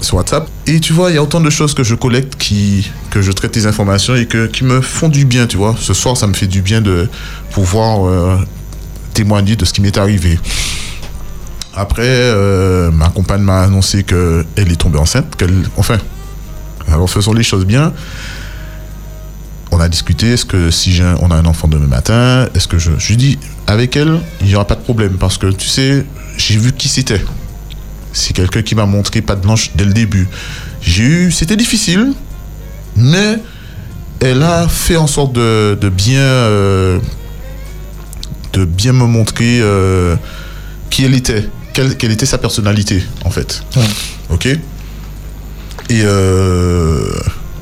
[0.00, 0.48] sur WhatsApp.
[0.66, 3.32] Et tu vois, il y a autant de choses que je collecte, qui, que je
[3.32, 5.74] traite les informations et que, qui me font du bien, tu vois.
[5.78, 7.08] Ce soir, ça me fait du bien de
[7.50, 8.36] pouvoir euh,
[9.14, 10.38] témoigner de ce qui m'est arrivé.
[11.74, 15.36] Après, euh, ma compagne m'a annoncé qu'elle est tombée enceinte.
[15.36, 15.98] qu'elle enfin,
[16.90, 17.92] alors faisons les choses bien.
[19.70, 22.78] On a discuté, est-ce que si j'ai on a un enfant demain matin, est-ce que
[22.78, 22.92] je...
[22.98, 26.04] Je lui dis, avec elle, il n'y aura pas de problème parce que tu sais,
[26.38, 27.22] j'ai vu qui c'était.
[28.12, 30.28] C'est quelqu'un qui m'a montré pas de blanche dès le début.
[30.80, 31.32] J'ai eu...
[31.32, 32.12] C'était difficile,
[32.96, 33.38] mais
[34.20, 36.20] elle a fait en sorte de, de bien...
[36.20, 36.98] euh,
[38.54, 40.16] de bien me montrer euh,
[40.88, 43.62] qui elle était, quelle, quelle était sa personnalité, en fait.
[43.76, 43.82] Ouais.
[44.30, 44.46] Ok?
[44.46, 44.58] Et
[46.02, 47.12] euh,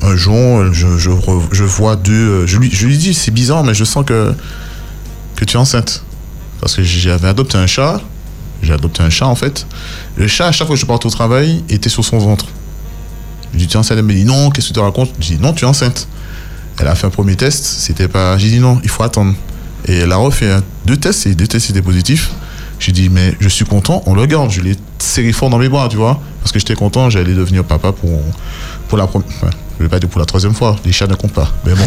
[0.01, 2.47] un jour, je, je, re- je vois deux.
[2.47, 4.33] Je lui, je lui dis, c'est bizarre, mais je sens que,
[5.35, 6.03] que tu es enceinte.
[6.61, 8.01] Parce que j'avais adopté un chat.
[8.61, 9.65] J'ai adopté un chat, en fait.
[10.15, 12.45] Le chat, à chaque fois que je partais au travail, était sur son ventre.
[13.53, 13.97] Je lui dis, tu es enceinte?
[13.97, 15.11] Elle me dit, non, qu'est-ce que tu racontes?
[15.19, 16.07] Je dis, non, tu es enceinte.
[16.79, 18.37] Elle a fait un premier test, c'était pas.
[18.37, 19.33] J'ai dit, non, il faut attendre.
[19.85, 20.51] Et elle a refait
[20.85, 22.31] deux tests, et deux tests étaient positifs.
[22.79, 24.51] J'ai dit, mais je suis content, on le garde.
[24.51, 26.21] Je l'ai serré fort dans mes bras, tu vois.
[26.41, 28.21] Parce que j'étais content, j'allais devenir papa pour,
[28.87, 29.27] pour la première.
[29.29, 31.51] Enfin, je vais pas dire pour la troisième fois, les chats ne comptent pas.
[31.65, 31.83] Mais bon,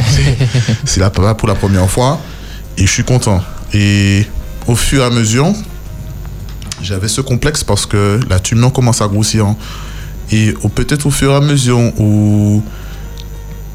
[0.84, 2.20] c'est la papa pour la première fois.
[2.76, 3.42] Et je suis content.
[3.72, 4.26] Et
[4.66, 5.52] au fur et à mesure,
[6.82, 9.54] j'avais ce complexe parce que la tumeur commence à grossir.
[10.32, 12.62] Et au- peut-être au fur et à mesure où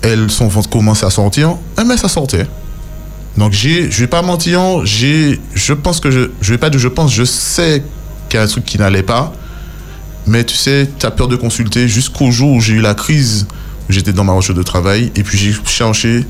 [0.02, 0.70] elle, son ventre
[1.04, 2.48] à sortir, ben, ça sortait.
[3.38, 6.80] Donc j'ai, je vais pas mentir, j'ai, je pense que je, je vais pas dire
[6.80, 7.84] je pense, je sais
[8.30, 9.34] qu'il y a un truc qui n'allait pas,
[10.26, 13.46] mais tu sais, tu as peur de consulter jusqu'au jour où j'ai eu la crise,
[13.90, 16.26] j'étais dans ma recherche de travail, et puis j'ai cherché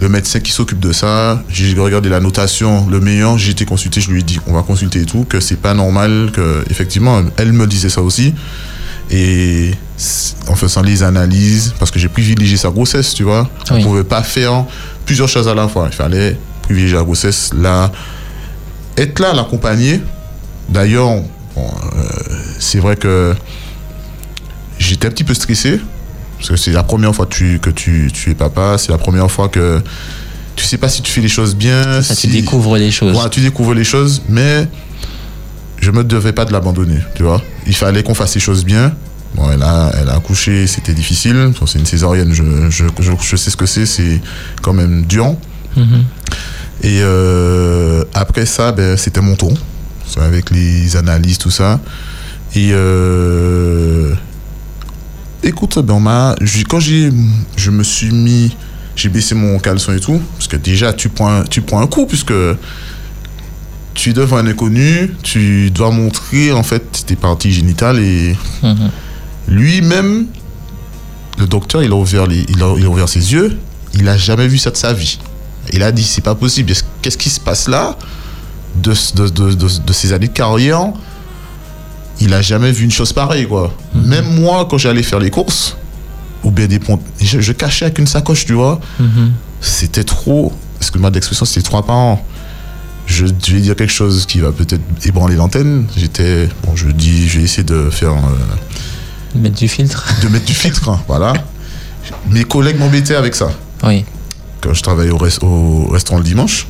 [0.00, 4.00] le médecin qui s'occupe de ça, j'ai regardé la notation, le meilleur, j'ai été consulté,
[4.00, 7.22] je lui ai dit on va consulter et tout, que c'est pas normal, que effectivement,
[7.36, 8.34] elle me disait ça aussi,
[9.10, 9.70] et
[10.48, 13.82] en faisant les analyses, parce que j'ai privilégié sa grossesse, tu vois, on Oui.
[13.84, 14.64] pouvait pas faire
[15.06, 15.88] plusieurs choses à la fois.
[15.90, 17.50] Il fallait privilégier la grossesse,
[18.96, 20.00] être là, l'accompagner.
[20.68, 21.08] D'ailleurs,
[21.54, 22.02] bon, euh,
[22.58, 23.34] c'est vrai que
[24.78, 25.80] j'étais un petit peu stressé,
[26.36, 28.98] parce que c'est la première fois que tu, que tu, tu es papa, c'est la
[28.98, 29.80] première fois que
[30.56, 32.02] tu sais pas si tu fais les choses bien.
[32.02, 32.28] Ça, si...
[32.28, 33.12] tu découvres les choses.
[33.12, 34.68] Voilà, tu découvres les choses, mais
[35.80, 37.42] je me devais pas de l'abandonner, tu vois.
[37.66, 38.92] Il fallait qu'on fasse les choses bien.
[39.34, 41.52] Bon, elle a, elle a accouché, c'était difficile.
[41.58, 44.20] Bon, C'est une césarienne, je, je, je, je sais ce que c'est, c'est
[44.62, 45.34] quand même dur.
[45.76, 46.04] Mhm.
[46.82, 49.52] Et euh, après ça, ben, c'était mon tour.
[50.20, 51.80] Avec les analyses, tout ça.
[52.54, 54.14] Et euh,
[55.44, 56.34] écoute, ben, m'a,
[56.68, 57.10] quand j'ai,
[57.56, 58.56] je me suis mis,
[58.96, 61.86] j'ai baissé mon caleçon et tout, parce que déjà, tu prends, un- tu prends un
[61.86, 62.32] coup, puisque
[63.94, 68.90] tu es devant un inconnu, tu dois montrer, en fait, tes parties génitales et Mhm.
[69.48, 70.26] lui-même,
[71.38, 73.58] le docteur, il a ouvert, les- il a, il a ouvert ses yeux.
[73.94, 75.18] Il a jamais vu ça de sa vie.
[75.72, 76.70] Il a dit, c'est pas possible.
[76.72, 77.96] Est-ce- Qu'est-ce qui se passe là
[78.82, 80.92] de, de, de, de, de ces années de carrière
[82.20, 83.74] Il a jamais vu une chose pareille, quoi.
[83.94, 85.76] Même moi, quand j'allais faire les courses,
[86.44, 88.80] ou bien des ponts, je, je cachais avec une sacoche, tu vois.
[89.00, 89.32] Mhm.
[89.60, 92.24] C'était trop, excuse-moi d'expression, c'était trop apparent.
[93.06, 95.86] Je, je vais dire quelque chose qui va peut-être ébranler l'antenne.
[95.96, 100.06] J'étais, bon, je dis, je vais essayer de faire euh, Mettre du filtre.
[100.22, 101.32] de mettre du filtre, hein, voilà.
[102.30, 103.50] Mes collègues m'embêtaient avec ça.
[103.82, 104.04] Oui.
[104.60, 106.66] Quand je travaillais au, au restaurant le dimanche,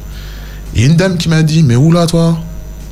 [0.74, 2.38] il y a une dame qui m'a dit Mais où là, toi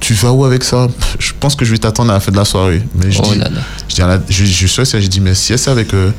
[0.03, 0.89] Tu vas où avec ça?
[1.21, 2.83] Je pense que je vais t'attendre à la fin de la soirée.
[2.97, 3.61] Mais je Oh dis, là là.
[3.89, 6.11] je, dis la- je, je suis j'ai dit Mais si elle savait que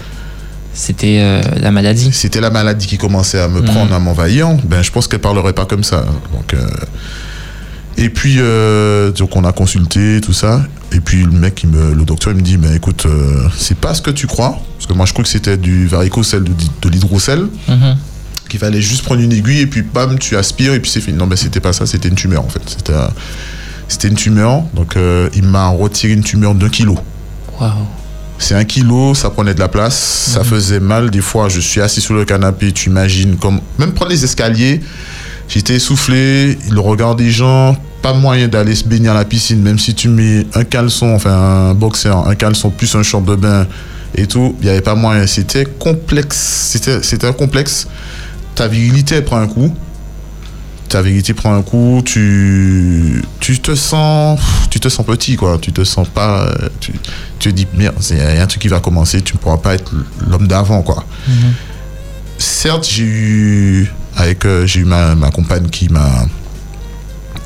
[0.74, 2.10] C'était euh, la maladie.
[2.14, 3.66] c'était la maladie qui commençait à me Mhm.
[3.66, 6.06] prendre, à m'envahir, ben je pense qu'elle parlerait pas comme ça.
[6.34, 6.66] Donc, euh,
[7.98, 10.64] et puis, euh, donc on a consulté, tout ça.
[10.94, 13.06] Et puis le mec, il me, le docteur, il me dit, mais écoute,
[13.58, 14.60] c'est pas ce que tu crois.
[14.78, 17.98] Parce que moi, je crois que c'était du varicocèle, de, de l'hydrocèle, Mhm.
[18.50, 21.18] qu'il fallait juste prendre une aiguille et puis bam, tu aspires et puis c'est fini.
[21.18, 22.62] Non, mais c'était pas ça, c'était une tumeur en fait.
[22.66, 22.94] C'était,
[23.94, 26.98] C'était une tumeur, donc euh, il m'a retiré une tumeur d'un kilo.
[28.40, 31.12] C'est un kilo, ça prenait de la place, ça faisait mal.
[31.12, 34.82] Des fois, je suis assis sur le canapé, tu imagines, comme même prendre les escaliers,
[35.48, 39.78] j'étais essoufflé, le regard des gens, pas moyen d'aller se baigner à la piscine, même
[39.78, 43.68] si tu mets un caleçon, enfin un boxeur, un caleçon plus un short de bain
[44.16, 45.28] et tout, il n'y avait pas moyen.
[45.28, 47.86] C'était complexe, c'était un complexe.
[48.56, 49.72] Ta virilité prend un coup.
[50.94, 55.74] Ta virilité prend un coup, tu, tu te sens tu te sens petit quoi, tu
[55.74, 56.92] te sens pas euh, tu,
[57.40, 59.58] tu te dis merde, il y a un truc qui va commencer, tu ne pourras
[59.58, 59.92] pas être
[60.30, 61.04] l'homme d'avant quoi.
[62.38, 66.28] Certes, j'ai eu avec euh, j'ai eu ma, ma compagne qui m'a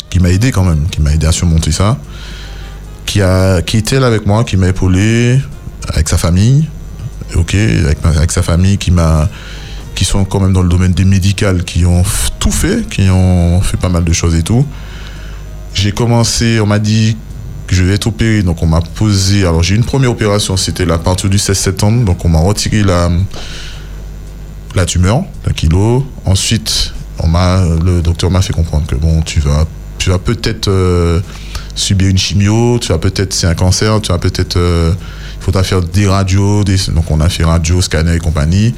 [0.09, 1.97] qui m'a aidé quand même, qui m'a aidé à surmonter ça,
[3.05, 5.39] qui a qui était là avec moi, qui m'a épaulé
[5.93, 6.67] avec sa famille,
[7.33, 7.55] ok,
[8.03, 9.29] avec sa famille qui m'a
[9.97, 12.03] qui sont quand même dans le domaine des médicales, qui ont
[12.37, 14.63] tout fait, qui ont fait pas mal de choses et tout.
[15.73, 17.17] J'ai commencé, on m'a dit
[17.65, 19.41] que je vais être opéré, donc on m'a posé.
[19.41, 22.83] Alors j'ai une première opération, c'était à partir du 16 septembre, donc on m'a retiré
[22.83, 23.09] la
[24.75, 26.05] la tumeur d'un kilo.
[26.25, 27.27] Ensuite, on
[27.83, 29.65] le docteur m'a fait comprendre que bon, tu vas,
[29.97, 31.21] tu vas peut-être euh,
[31.73, 34.93] subir une chimio, tu vas peut-être, c'est un cancer, tu vas peut-être, euh,
[35.39, 38.75] il faudra faire des radios, donc on a fait radio, scanner et compagnie.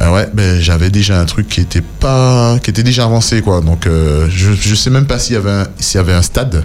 [0.00, 3.60] Euh, ouais, ben j'avais déjà un truc qui était pas, qui était déjà avancé quoi.
[3.60, 6.22] Donc euh, je, je sais même pas s'il y avait, un, s'il y avait un
[6.22, 6.64] stade.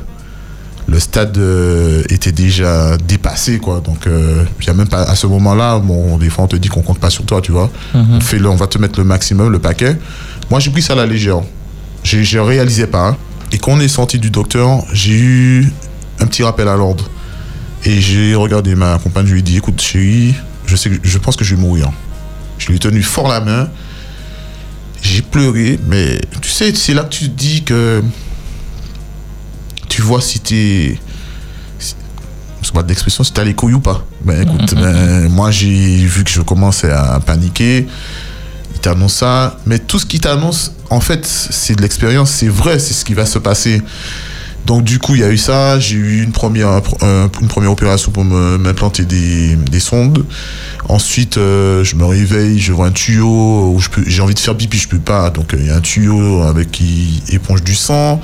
[0.87, 3.81] Le stade euh, était déjà dépassé quoi.
[3.85, 6.55] Donc euh, il y a même pas à ce moment-là, bon, des fois on te
[6.55, 7.69] dit qu'on compte pas sur toi, tu vois.
[7.93, 9.95] On fait le, on va te mettre le maximum, le paquet.
[10.49, 11.41] Moi j'ai pris ça à la légère.
[12.03, 13.09] J'ai, je réalisais pas.
[13.09, 13.17] hein.
[13.51, 15.71] Et quand on est sorti du docteur, j'ai eu
[16.19, 17.07] un petit rappel à l'ordre.
[17.85, 20.33] Et j'ai regardé ma compagne, je lui ai dit, écoute chérie,
[20.65, 21.91] je sais, je pense que je vais mourir.
[22.69, 23.67] Je lui ai tenu fort la main.
[25.01, 28.03] J'ai pleuré, mais tu sais, c'est là que tu te dis que
[29.88, 30.99] tu vois si t'es.
[32.71, 34.05] Pas d'expression, si t'as les couilles ou pas.
[34.23, 37.88] Ben écoute, ben, moi j'ai vu que je commençais à paniquer.
[38.75, 42.77] Il t'annonce ça, mais tout ce qu'il t'annonce, en fait, c'est de l'expérience, c'est vrai,
[42.77, 43.82] c'est ce qui va se passer.
[44.65, 45.79] Donc du coup, il y a eu ça.
[45.79, 50.25] J'ai eu une première, une première opération pour m'implanter des, des sondes.
[50.87, 54.77] Ensuite, euh, je me réveille, je vois un tuyau où j'ai envie de faire pipi,
[54.77, 55.29] je peux pas.
[55.29, 58.21] Donc il y a un tuyau avec qui éponge du sang.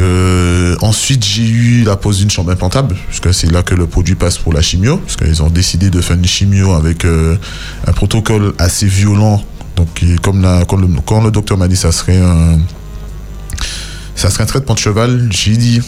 [0.00, 3.86] Euh, ensuite, j'ai eu la pose d'une chambre implantable, parce que c'est là que le
[3.86, 7.36] produit passe pour la chimio, parce qu'ils ont décidé de faire une chimio avec euh,
[7.86, 9.40] un protocole assez violent.
[9.76, 9.88] Donc,
[10.22, 10.46] comme,
[11.06, 12.58] quand le docteur m'a dit ça serait un,
[14.22, 15.80] ça serait un traitement de cheval, j'ai dit,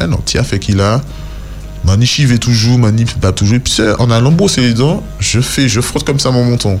[0.00, 1.00] ah non, tiens, fait qu'il a.
[1.84, 3.56] Mani chive toujours, mani pas toujours.
[3.56, 6.44] Et puis, c'est- en allant brosser les dents, je fais, je frotte comme ça mon
[6.44, 6.80] menton.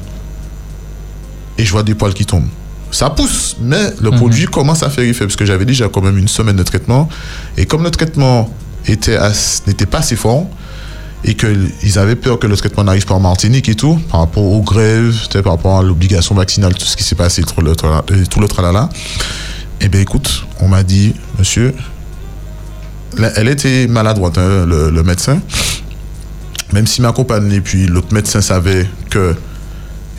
[1.58, 2.48] Et je vois des poils qui tombent.
[2.90, 6.16] Ça pousse, mais le produit commence à faire effet, parce que j'avais déjà quand même
[6.18, 7.08] une semaine de traitement.
[7.56, 8.48] Et comme le traitement
[8.86, 9.18] était
[9.66, 10.46] n'était pas assez fort,
[11.24, 14.44] et qu'ils avaient peur que le traitement n'arrive pas en Martinique et tout, par rapport
[14.44, 18.24] aux grèves, par rapport à l'obligation vaccinale, tout ce qui s'est passé, tout le, euh,
[18.30, 18.88] tout le tralala.
[19.84, 21.74] Eh bien, écoute, on m'a dit, monsieur,
[23.36, 25.40] elle était maladroite, hein, le, le médecin.
[26.72, 29.34] Même si ma compagne et puis l'autre médecin savaient que,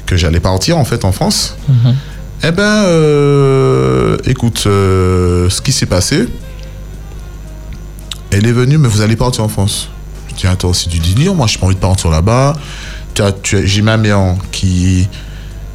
[0.05, 1.55] que j'allais partir, en fait, en France.
[2.43, 6.27] Eh ben, euh, écoute, euh, ce qui s'est passé,
[8.31, 9.89] elle est venue, mais vous allez partir en France.
[10.29, 12.57] Je dis, attends, c'est du délire, moi, j'ai pas envie de partir là-bas.
[13.43, 15.07] J'ai ma mère qui.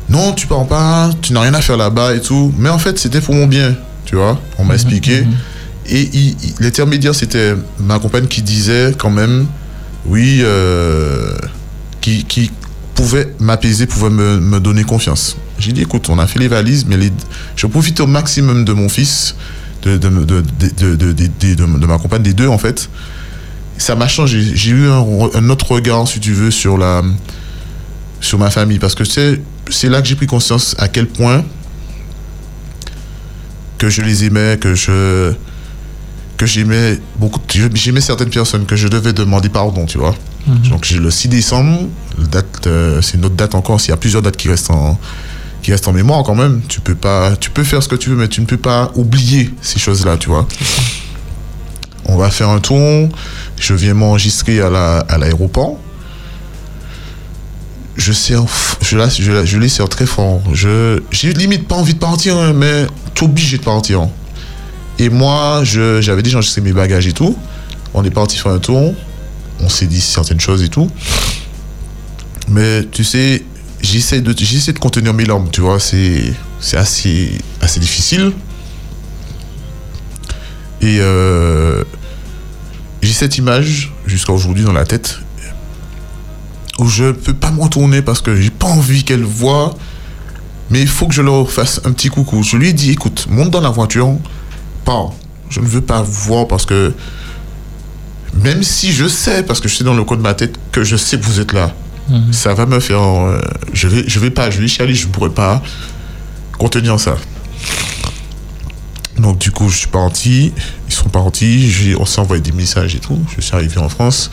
[0.08, 2.52] Non, tu pars pas, tu n'as rien à faire là-bas et tout.
[2.58, 4.40] Mais en fait, c'était pour mon bien, tu vois.
[4.58, 5.24] On m'a expliqué.
[5.90, 9.46] Et il- il- l'intermédiaire, c'était ma compagne qui disait quand même,
[10.06, 11.34] oui, euh,
[12.00, 12.50] qui, qui
[12.94, 15.36] pouvait m'apaiser, pouvait me, me donner confiance.
[15.58, 17.12] J'ai dit, écoute, on a fait les valises, mais les-
[17.56, 19.34] je profite au maximum de mon fils,
[19.82, 19.96] de,
[21.86, 22.88] ma compagne, des deux en fait.
[23.76, 24.42] Ça m'a changé.
[24.54, 25.04] J'ai eu un,
[25.34, 27.02] un autre regard, si tu veux, sur, la,
[28.20, 28.78] sur ma famille.
[28.78, 29.40] Parce que c'est
[29.70, 31.44] c'est là que j'ai pris conscience à quel point
[33.78, 35.32] que je les aimais, que je
[36.36, 37.40] que j'aimais beaucoup,
[37.74, 40.14] j'aimais certaines personnes, que je devais demander pardon, tu vois.
[40.70, 43.98] Donc j'ai le 6 décembre, date, euh, c'est une autre date encore, s'il y a
[43.98, 44.98] plusieurs dates qui restent en
[45.62, 46.62] qui restent en mémoire quand même.
[46.68, 48.90] Tu peux pas, tu peux faire ce que tu veux, mais tu ne peux pas
[48.94, 50.46] oublier ces choses-là, tu vois.
[52.06, 53.08] On va faire un tour.
[53.60, 55.76] Je viens m'enregistrer à la à l'aéroport.
[57.98, 58.42] Je sers,
[58.80, 60.40] je la, je, la- je les sers très fort.
[60.54, 64.08] Je, j'ai limite pas envie de partir, hein, mais t'es obligé de partir.
[65.00, 67.36] Et moi, j'avais déjà enregistré mes bagages et tout.
[67.94, 68.94] On est parti faire un tour.
[69.60, 70.88] On s'est dit certaines choses et tout.
[72.48, 73.42] Mais tu sais,
[73.82, 75.80] j'essaie de, j'essaie de contenir mes larmes, tu vois.
[75.80, 78.32] C'est, c'est assez, assez difficile.
[80.80, 81.82] Et Et euh,
[83.02, 85.18] j'ai cette image jusqu'à aujourd'hui dans la tête
[86.78, 89.74] où je ne peux pas me retourner parce que j'ai pas envie qu'elle voie.
[90.70, 92.42] Mais il faut que je leur fasse un petit coucou.
[92.42, 94.10] Je lui ai dit, écoute, monte dans la voiture,
[94.84, 95.12] pars.
[95.48, 96.92] Je ne veux pas voir parce que
[98.34, 100.84] même si je sais, parce que je suis dans le coin de ma tête, que
[100.84, 101.74] je sais que vous êtes là,
[102.10, 102.32] Mhm.
[102.32, 103.00] ça va me faire.
[103.02, 103.40] euh,
[103.72, 105.62] je vais, je vais pas, je vais chialer, je ne pourrais pas
[106.58, 107.16] contenir ça.
[109.18, 110.52] Donc du coup, je suis parti,
[110.88, 113.18] ils sont partis, on s'est envoyé des messages et tout.
[113.36, 114.30] Je suis arrivé en France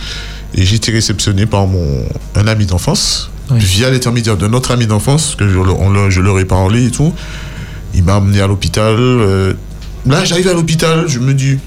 [0.56, 1.86] et j'ai été réceptionné par mon
[2.36, 3.60] un ami d'enfance Oui.
[3.60, 6.86] via l'intermédiaire de notre ami d'enfance que je, leur- on leur- je leur ai parlé
[6.88, 7.14] et tout.
[7.94, 8.96] Il m'a amené à l'hôpital.
[8.98, 9.54] euh,
[10.06, 11.58] là, j'arrive à l'hôpital, je me dis,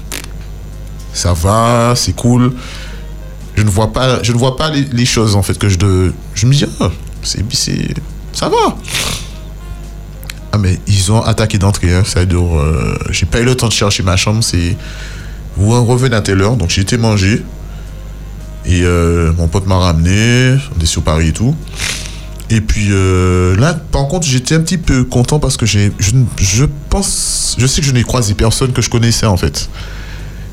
[1.13, 2.53] ça va, c'est cool.
[3.55, 5.77] Je ne vois pas, je ne vois pas les, les choses en fait que je
[5.77, 6.89] de, je me dis, ah,
[7.23, 7.93] c'est, c'est,
[8.33, 8.75] ça va.
[10.51, 12.57] Ah mais ils ont attaqué d'entrée, hein, ça dure.
[12.57, 14.75] euh, j'ai pas eu le temps de chercher ma chambre, c'est
[15.57, 17.43] vous revenez à telle heure, donc j'ai été manger
[18.69, 21.55] et euh, mon pote m'a ramené, on est sur Paris et tout.
[22.51, 26.65] Et puis euh, là, par contre, j'étais un petit peu content parce que j'ai, je,
[26.89, 29.69] pense, je sais que je n'ai croisé personne que je connaissais en fait.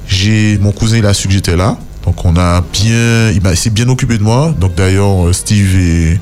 [0.09, 3.71] J'ai mon cousin, il a su que j'étais là, donc on a bien, il s'est
[3.71, 4.55] bien occupé de moi.
[4.59, 6.19] Donc d'ailleurs, euh, Steve et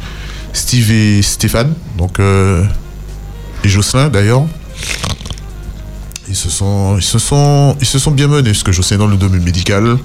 [0.52, 2.64] Steve et Stéphane, donc euh,
[3.62, 4.46] et Jocelyn d'ailleurs,
[6.28, 9.06] ils se sont, ils se sont, ils se sont bien menés parce que Jocelyn dans
[9.06, 9.96] le domaine médical,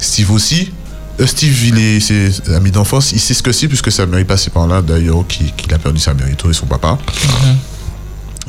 [0.00, 0.72] Steve aussi.
[1.20, 4.04] Euh, Steve, il est, c'est un ami d'enfance, il sait ce que c'est puisque sa
[4.06, 6.54] mère est passée par là d'ailleurs, qui, qui a perdu sa mère et tout et
[6.54, 6.98] son papa.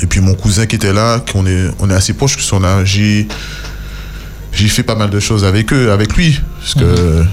[0.02, 2.64] Et puis mon cousin qui était là, qu'on est, on est assez proches que son
[2.64, 3.28] âge, j'ai,
[4.52, 7.24] j'ai fait pas mal de choses avec eux, avec lui, parce que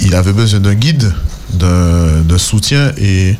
[0.00, 1.12] il avait besoin d'un guide,
[1.52, 3.36] d'un, d'un soutien et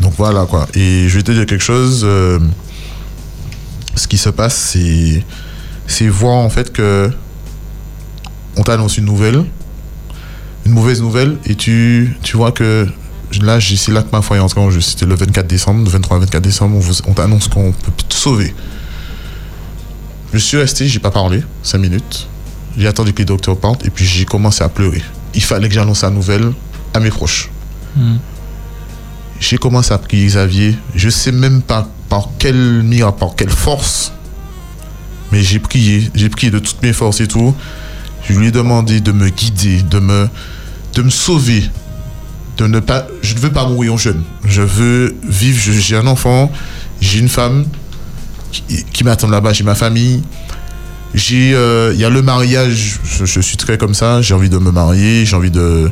[0.00, 0.66] donc voilà quoi.
[0.74, 2.02] Et je vais te dire quelque chose.
[2.04, 2.38] euh,
[3.94, 5.22] ce qui se passe, c'est
[5.86, 7.10] c'est voir en fait que
[8.56, 9.44] on t'annonce une nouvelle,
[10.66, 12.86] une mauvaise nouvelle, et tu, tu vois que
[13.40, 14.80] là, j'ai- c'est là que ma foi est entrée en jeu.
[14.80, 18.54] C'était le 24 décembre, le 23-24 décembre, on, vous- on t'annonce qu'on peut te sauver.
[20.32, 22.26] Je suis resté, j'ai pas parlé, 5 minutes.
[22.78, 25.02] J'ai attendu que les docteurs partent, et puis j'ai commencé à pleurer.
[25.34, 26.52] Il fallait que j'annonce la nouvelle
[26.94, 27.50] à mes proches.
[27.96, 28.18] Mhm.
[29.40, 30.76] J'ai commencé à prier Xavier.
[30.94, 34.12] Je sais même pas par quel miracle, par quelle force,
[35.32, 37.54] mais j'ai prié, j'ai prié de toutes mes forces et tout.
[38.28, 40.28] Je lui ai demandé de me guider, de me,
[40.94, 41.64] de me sauver,
[42.56, 43.06] de ne pas.
[43.22, 44.22] Je ne veux pas mourir jeune.
[44.44, 45.58] Je veux vivre.
[45.60, 46.50] J'ai un enfant,
[47.00, 47.66] j'ai une femme
[48.92, 50.22] qui, m'attend là-bas, j'ai ma famille.
[51.14, 53.00] J'ai, euh, il y a le mariage.
[53.24, 54.22] Je, suis très comme ça.
[54.22, 55.26] J'ai envie de me marier.
[55.26, 55.90] J'ai envie de.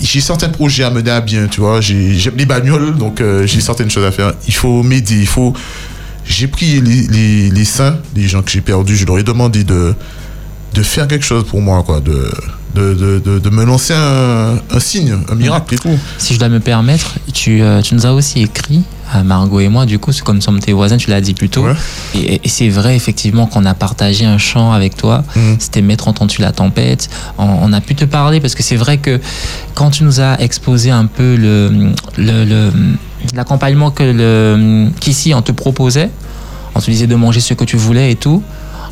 [0.00, 1.80] J'ai certains projets à mener à bien, tu vois.
[1.80, 4.32] J'ai- J'aime les bagnoles, donc euh, j'ai certaines choses à faire.
[4.46, 5.16] Il faut m'aider.
[5.18, 5.52] Il faut.
[6.26, 8.96] J'ai les, les, les saints, les gens que j'ai perdus.
[8.96, 9.94] Je leur ai demandé de
[10.74, 12.30] de faire quelque chose pour moi, quoi, de,
[12.74, 15.96] de, de, de, de me lancer un, un signe, un miracle et tout.
[16.18, 19.68] Si je dois me permettre, tu, euh, tu nous as aussi écrit, à Margot et
[19.68, 21.62] moi, du coup, comme sommes tes voisins, tu l'as dit plus tôt.
[21.66, 21.74] Ouais.
[22.16, 25.22] Et, et c'est vrai, effectivement, qu'on a partagé un chant avec toi.
[25.36, 25.56] Mhm.
[25.60, 27.08] C'était Mettre entendu la tempête.
[27.38, 29.20] On, on a pu te parler parce que c'est vrai que
[29.74, 32.72] quand tu nous as exposé un peu le, le, le-
[33.34, 36.10] l'accompagnement que le, qu'ici on te proposait,
[36.74, 38.42] on te disait de manger ce que tu voulais et tout.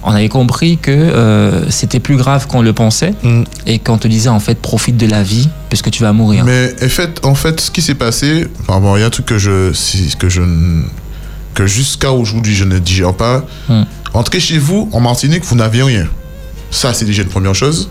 [0.05, 3.45] On avait compris que euh, c'était plus grave qu'on le pensait Mhm.
[3.67, 6.45] et qu'on te disait en fait profite de la vie puisque tu vas mourir.
[6.45, 9.39] Mais en fait, en fait, ce qui s'est passé, il y a un truc que
[9.39, 9.71] je,
[10.19, 10.43] que je,
[11.55, 13.45] que jusqu'à aujourd'hui je ne digère pas.
[13.69, 13.83] Hmm.
[14.15, 16.07] Entrez chez vous en Martinique, vous n'avez rien.
[16.71, 17.89] Ça, c'est déjà une première chose.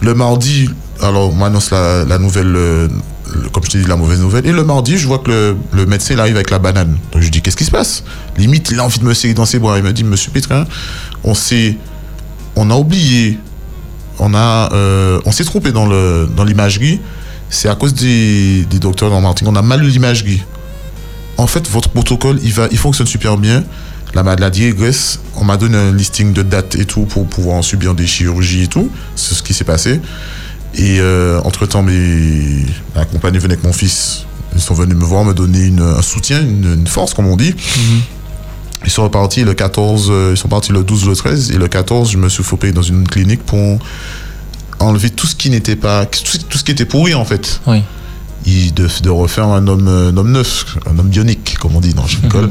[0.00, 0.68] Le mardi,
[1.02, 2.88] alors on m'annonce la, la nouvelle, euh,
[3.34, 4.46] le- comme je t'ai dit, la mauvaise nouvelle.
[4.46, 6.96] Et le mardi, je vois que le, le médecin il arrive avec la banane.
[7.12, 8.02] Donc je dis, qu'est-ce qui se passe?
[8.36, 9.78] Limite, il a envie de me serrer dans ses bras.
[9.78, 10.64] Il me dit, Monsieur Pétrin,
[11.24, 11.76] on s'est,
[12.56, 13.38] on a oublié,
[14.18, 17.00] on a, euh, on s'est trompé dans le, dans l'imagerie.
[17.50, 19.52] C'est à cause des, des docteurs dans Martinique.
[19.52, 20.42] On a mal l'imagerie.
[21.36, 23.62] En fait, votre protocole, il va, il fonctionne super bien.
[24.14, 25.20] La maladie régresse.
[25.34, 28.62] On m'a donné un listing de dates et tout pour pouvoir en subir des chirurgies
[28.62, 28.90] et tout.
[29.14, 30.00] C'est ce qui s'est passé.
[30.76, 32.64] Et euh, entre-temps, mes...
[32.94, 34.24] ma compagne venait avec mon fils.
[34.54, 37.36] Ils sont venus me voir, me donner une- un soutien, une, une force, comme on
[37.36, 37.54] dit.
[38.84, 41.50] Ils sont repartis le 14, euh, ils sont partis le 12, le 13.
[41.50, 43.78] Et le 14, je me suis fopé dans une clinique pour
[44.78, 46.04] enlever tout ce qui n'était pas.
[46.06, 47.60] Tout, ce- tout ce qui était pourri, en fait.
[47.66, 47.82] Oui.
[48.44, 51.94] Il, de, de refaire un homme, un homme neuf, un homme bionique, comme on dit
[51.94, 52.50] dans je rigole.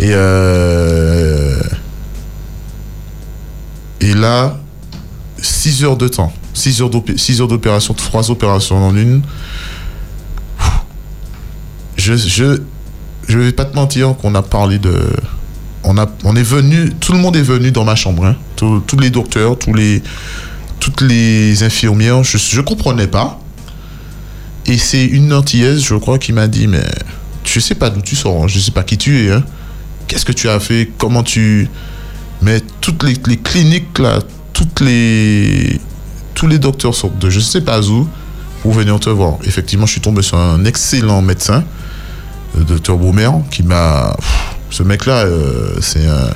[0.00, 1.60] Et, euh,
[4.00, 4.58] et là,
[5.42, 9.22] 6 heures de temps, 6 heures d'opé- six heures d'opération, 3 opérations en une.
[11.96, 12.60] Je, je,
[13.28, 14.94] je vais pas te mentir qu'on a parlé de.
[15.84, 15.96] on,
[16.36, 18.26] est venu, tout le monde est venu dans ma chambre.
[18.26, 18.36] hein.
[18.56, 20.02] Tous- les docteurs, tous les,
[20.80, 22.22] toutes les infirmières.
[22.24, 23.40] Je ne comprenais pas.
[24.66, 26.84] Et c'est une antillaise, je crois, qui m'a dit, mais
[27.44, 28.48] je sais pas d'où tu sors, hein.
[28.48, 29.30] je sais pas qui tu es.
[29.30, 29.44] hein.
[30.08, 30.90] Qu'est-ce que tu as fait?
[30.98, 31.68] Comment tu...
[32.42, 34.18] Mais toutes les, les cliniques, là,
[34.52, 35.80] toutes les,
[36.36, 38.06] tous les docteurs sortent de je sais pas où
[38.62, 39.38] pour venir te voir.
[39.44, 41.64] Effectivement, je suis tombé sur un excellent médecin,
[42.56, 44.16] le docteur Baumer, qui m'a...
[44.70, 46.30] Ce mec-là, euh, c'est un...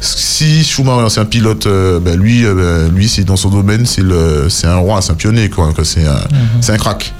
[0.00, 2.54] Si Schumacher c'est un pilote, euh, ben lui, euh,
[2.88, 5.72] ben lui c'est dans son domaine, c'est le, c'est un roi, c'est un pionnier, quoi.
[5.72, 6.18] que C'est un,
[6.60, 7.12] c'est un crack.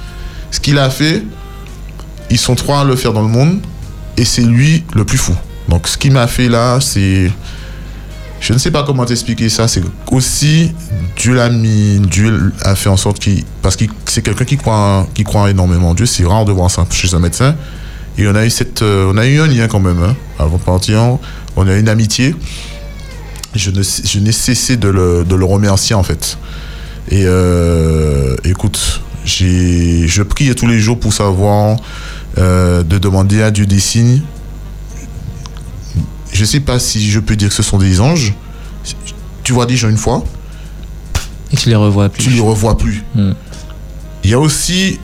[0.50, 1.22] Ce qu'il a fait,
[2.30, 3.60] ils sont trois à le faire dans le monde,
[4.16, 5.34] et c'est lui le plus fou.
[5.68, 7.30] Donc ce qu'il m'a fait là, c'est...
[8.42, 9.68] Je ne sais pas comment t'expliquer ça.
[9.68, 10.72] C'est aussi
[11.16, 15.06] Dieu l'a mis, Dieu a fait en sorte qu'il, parce que c'est quelqu'un qui croit,
[15.14, 16.06] qui croit énormément en Dieu.
[16.06, 17.54] C'est rare de voir ça chez un médecin.
[18.18, 20.02] Et on a eu cette, euh, on a eu un lien quand même.
[20.02, 20.16] hein.
[20.40, 21.18] Avant de partir,
[21.54, 22.34] on a eu une amitié.
[23.54, 26.36] Je je n'ai cessé de le, de le remercier en fait.
[27.10, 31.76] Et euh, écoute, je prie tous les jours pour savoir,
[32.38, 34.20] euh, de demander à Dieu des signes
[36.42, 38.34] je sais pas si je peux dire que ce sont des anges.
[39.44, 40.24] Tu vois des gens une fois,
[41.52, 42.24] Et tu les revois plus.
[42.24, 43.04] tu les revois plus.
[43.14, 43.30] Mm.
[44.24, 44.98] Il y a aussi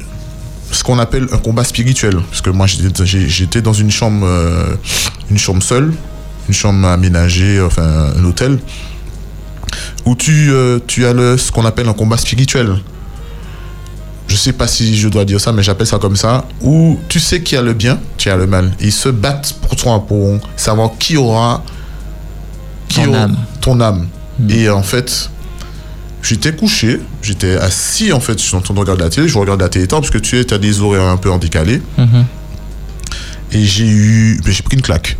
[0.72, 2.16] ce qu'on appelle un combat spirituel.
[2.28, 4.74] Parce que moi, j'étais dans une chambre, euh,
[5.30, 5.92] une chambre seule,
[6.48, 8.58] une chambre aménagée, enfin un hôtel,
[10.06, 12.80] où tu, euh, tu as le, ce qu'on appelle un combat spirituel.
[14.28, 16.44] Je sais pas si je dois dire ça, mais j'appelle ça comme ça.
[16.60, 18.72] Où tu sais qu'il y a le bien, tu as le mal.
[18.80, 21.64] Ils se battent pour toi, pour savoir qui aura
[22.88, 23.36] qui Ton aura- âme.
[23.60, 24.08] ton âme.
[24.38, 24.50] Mm.
[24.50, 25.30] Et en fait,
[26.22, 29.38] j'étais couché, j'étais assis en fait, je suis en train de regarder la télé, je
[29.38, 31.80] regarde la télé parce que tu as des horaires un peu en décalé.
[31.96, 32.24] Mhm.
[33.52, 34.40] Et j'ai eu.
[34.44, 35.16] mais J'ai pris une claque.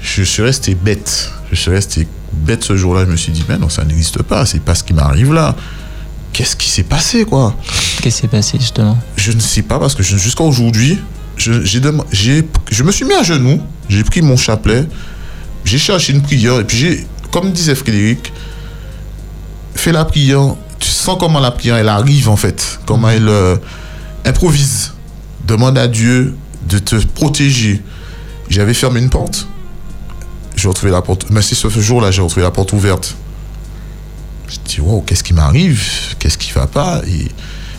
[0.00, 1.32] Je suis resté bête.
[1.50, 3.04] Je suis resté bête ce jour-là.
[3.04, 4.46] Je me suis dit, mais non, ça n'existe pas.
[4.46, 5.56] C'est pas ce qui m'arrive là.
[6.32, 7.54] Qu'est-ce qui s'est passé, quoi
[8.00, 10.98] Qu'est-ce qui s'est passé justement Je ne sais pas parce que jusqu'à aujourd'hui,
[11.36, 13.60] je, me suis mis à genoux.
[13.88, 14.86] J'ai pris mon chapelet.
[15.64, 16.60] J'ai cherché une prière.
[16.60, 18.32] Et puis, j'ai, comme disait Frédéric,
[19.74, 20.54] fais la prière.
[20.78, 22.80] Tu sens comment la prière, elle arrive en fait.
[22.86, 23.56] Comment elle euh,
[24.24, 24.92] improvise.
[25.46, 26.36] Demande à Dieu
[26.68, 27.82] de te protéger.
[28.48, 29.48] J'avais fermé une porte.
[30.56, 31.26] J'ai retrouvé la porte.
[31.30, 33.16] Mais c'est ce jour-là, j'ai retrouvé la porte ouverte.
[34.48, 35.82] Je me dis, wow, qu'est-ce qui m'arrive?
[36.18, 37.02] Qu'est-ce qui va pas?
[37.06, 37.28] Et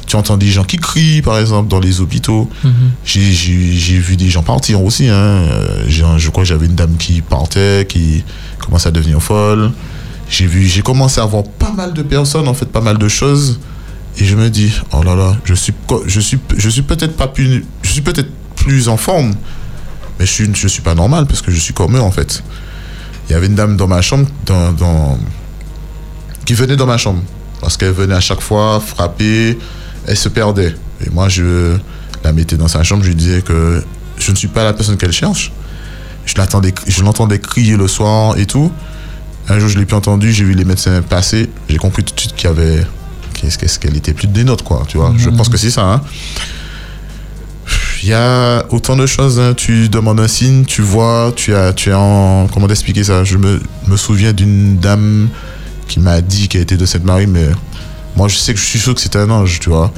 [0.06, 2.50] tu entends des gens qui crient, par exemple, dans les hôpitaux.
[2.64, 2.72] Mhm.
[3.06, 5.08] J'ai- vu des gens partir aussi.
[5.08, 5.14] Hein.
[5.16, 8.24] Euh, je crois que j'avais une dame qui partait, qui
[8.60, 9.72] commençait à devenir folle.
[10.30, 13.08] J'ai vu, j'ai commencé à voir pas mal de personnes, en fait, pas mal de
[13.08, 13.60] choses.
[14.18, 15.74] Et je me dis, oh là là, je suis,
[16.06, 19.34] je suis, je suis peut-être pas plus, je suis peut-être plus en forme,
[20.20, 22.44] mais je suis, je suis pas normal parce que je suis comme eux, en fait.
[23.28, 25.18] Il y avait une dame dans ma chambre, dans, dans-
[26.50, 27.22] qui venait dans ma chambre
[27.62, 29.56] parce qu'elle venait à chaque fois frapper,
[30.08, 30.76] elle se perdait.
[31.06, 31.78] Et moi, je
[32.24, 33.84] la mettais dans sa chambre, je lui disais que
[34.18, 35.52] je ne suis pas la personne qu'elle cherche.
[36.26, 38.72] Je l'attendais, je l'entendais crier le soir et tout.
[39.48, 42.20] Un jour, je l'ai plus entendu, j'ai vu les médecins passer, j'ai compris tout de
[42.20, 42.84] suite qu'il y avait
[43.36, 45.14] qu'est-ce qu'elle était plus des nôtres, quoi, tu vois.
[45.18, 45.84] Je pense que c'est ça.
[45.84, 46.02] hein.
[48.02, 49.40] Il y a autant de choses.
[49.40, 49.54] hein.
[49.56, 52.48] Tu demandes un signe, tu vois, tu as, tu es en.
[52.52, 53.24] Comment t'expliquer ça?
[53.24, 55.30] Je me, me souviens d'une dame
[55.90, 57.48] qui m'a dit qu'elle était de cette Marie, mais
[58.16, 59.92] moi je sais que je suis sûr que c'est un ange, tu vois.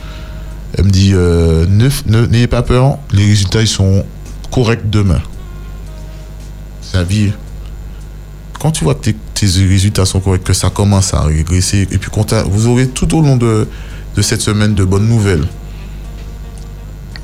[0.78, 1.66] Elle me dit euh,
[2.08, 4.04] n'ayez pas peur, les résultats ils sont
[4.52, 5.22] corrects demain.
[6.94, 7.32] La vie.
[8.60, 9.16] Quand tu vois que tes,
[9.46, 12.12] résultats sont corrects, que ça commence à régresser, et puis
[12.50, 13.68] vous aurez tout au long de,
[14.16, 15.48] de cette semaine de bonnes nouvelles.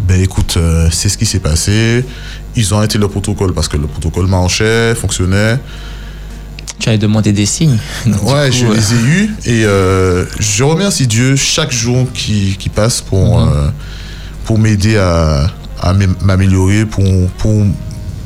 [0.01, 2.05] Ben écoute, euh, c'est ce qui s'est passé.
[2.55, 5.59] Ils ont arrêté le protocole parce que le protocole marchait, fonctionnait.
[6.79, 7.77] Tu avais demandé des signes.
[8.05, 12.07] Donc, Ouais, coup, je euh, les ai eus et euh, je remercie Dieu chaque jour
[12.13, 13.49] qui, qui passe pour, Mhm.
[13.51, 13.69] euh,
[14.45, 15.47] pour m'aider à,
[15.81, 17.03] à m'am- m'améliorer, pour,
[17.37, 17.65] pour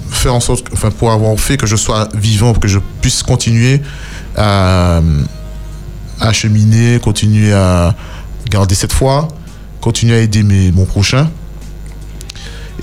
[0.09, 3.23] faire en sorte, enfin, pour avoir fait que je sois vivant, pour que je puisse
[3.23, 3.81] continuer
[4.35, 4.99] à,
[6.19, 7.95] à cheminer, continuer à
[8.49, 9.29] garder cette foi,
[9.79, 11.29] continuer à aider mes, mon prochain.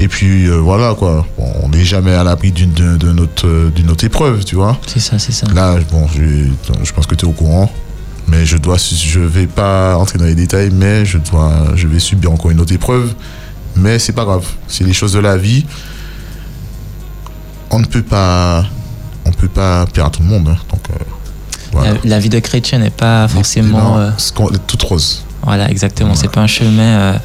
[0.00, 3.46] Et puis euh, voilà quoi, Bon, on n'est jamais à l'abri d'une de, de notre,
[3.48, 4.78] euh, d'une autre épreuve, tu vois.
[4.86, 5.46] C'est ça, c'est ça.
[5.52, 6.46] Là, bon, je,
[6.84, 7.68] je pense que tu es au courant,
[8.28, 11.98] mais je dois, je vais pas entrer dans les détails, mais je dois, je vais
[11.98, 13.12] subir encore une autre épreuve.
[13.74, 15.64] Mais c'est pas grave, c'est les choses de la vie.
[17.70, 18.64] On ne peut pas,
[19.24, 20.56] on peut pas perdre tout le monde, hein.
[20.70, 21.04] donc euh,
[21.72, 21.92] voilà.
[21.94, 23.96] La, la vie de chrétien n'est pas forcément.
[23.96, 24.10] Non, euh,
[24.66, 25.24] toute rose.
[25.42, 26.10] Voilà, exactement.
[26.14, 26.20] Voilà.
[26.20, 27.20] C'est pas un chemin.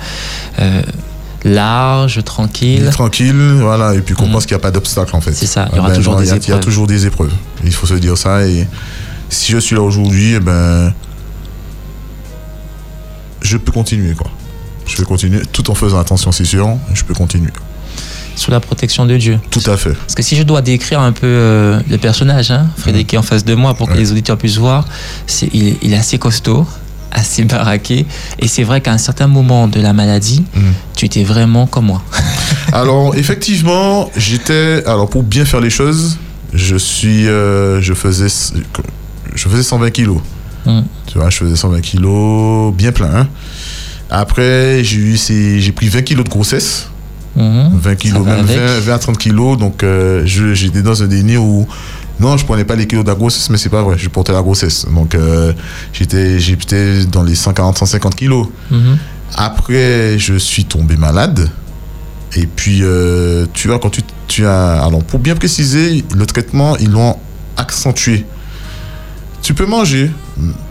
[1.46, 2.89] Large, tranquille.
[2.91, 4.32] Tranquille, voilà, et puis qu'on Mhm.
[4.34, 5.34] pense qu'il n'y a pas d'obstacle en fait.
[5.34, 6.60] C'est ça, il y aura Ben toujours non, des y a- Il y a épreuves.
[6.64, 7.32] toujours des épreuves.
[7.64, 8.46] Il faut se dire ça.
[8.46, 8.68] Et
[9.30, 10.94] si je suis là aujourd'hui, eh ben,
[13.41, 14.30] je peux continuer quoi.
[14.86, 16.68] Je peux continuer tout en faisant attention, c'est sûr.
[16.94, 17.52] Je peux continuer.
[18.36, 19.39] Sous la protection de Dieu.
[19.52, 19.94] Tout à fait.
[19.94, 23.20] Parce que si je dois décrire un peu euh, le personnage, hein, Frédéric qui est
[23.20, 24.86] en face de moi, pour que les auditeurs puissent voir,
[25.54, 26.66] il est assez costaud,
[27.14, 28.05] assez baraqué.
[28.39, 30.59] Et c'est vrai qu'à un certain moment de la maladie, Mm.
[30.95, 32.03] tu étais vraiment comme moi.
[32.74, 34.84] Alors effectivement, j'étais.
[34.86, 36.18] Alors pour bien faire les choses,
[36.53, 37.28] je suis.
[37.28, 38.28] euh, je faisais.
[39.36, 40.20] Je faisais 120 kilos.
[40.66, 40.82] Mm.
[41.07, 43.14] Tu vois, je faisais 120 kilos, bien plein.
[43.16, 43.28] hein.
[44.09, 46.88] Après, j'ai eu ces- j'ai pris 20 kilos de grossesse.
[47.36, 47.72] Mhm.
[47.82, 48.57] 20 kilos, va même avec.
[48.59, 49.57] 20, 20 à 30 kilos.
[49.57, 51.68] Donc, euh, je- j'étais dans un déni où,
[52.20, 54.34] non, je prenais pas les kilos de la grossesse, mais c'est pas vrai, je portais
[54.34, 54.86] la grossesse.
[54.86, 55.53] Donc, euh,
[55.93, 58.47] j'étais j'étais dans les 140, 150 kilos.
[58.70, 58.97] Mhm.
[59.36, 61.49] Après, je suis tombé malade.
[62.36, 64.84] Et puis, euh, tu vois, quand tu, tu as.
[64.84, 67.18] Alors, pour bien préciser, le traitement, ils l'ont
[67.57, 68.26] accentué.
[69.41, 70.11] Tu peux manger,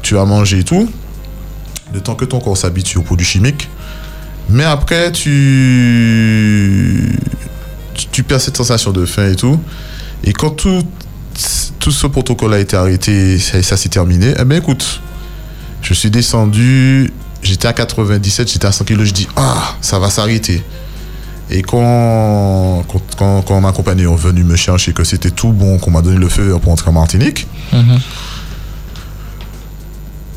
[0.00, 0.88] tu as mangé et tout,
[1.92, 3.68] le temps que ton corps s'habitue aux produits chimiques.
[4.48, 7.18] Mais après, tu,
[7.94, 9.60] tu, tu perds cette sensation de faim et tout.
[10.24, 10.82] Et quand tout,
[11.78, 15.00] tout ce protocole a été arrêté, ça, ça s'est terminé, eh bien, écoute,
[15.82, 17.12] je suis descendu,
[17.42, 20.62] j'étais à 97, j'étais à 100 kilos, je dis, ah, ça va s'arrêter.
[21.50, 22.84] Et quand,
[23.18, 26.28] quand, ma compagnie est venue me chercher que c'était tout bon, qu'on m'a donné le
[26.28, 27.98] feu pour entrer en Martinique, Mhm.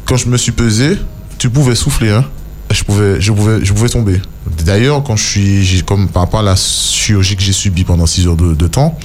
[0.05, 0.97] quand je me suis pesé,
[1.37, 2.25] tu pouvais souffler, hein.
[2.71, 4.19] Je pouvais, je pouvais, je pouvais tomber.
[4.63, 8.05] D'ailleurs, quand je suis, j'ai- comme par rapport à la chirurgie que j'ai subie pendant
[8.05, 8.97] 6 heures de, de temps,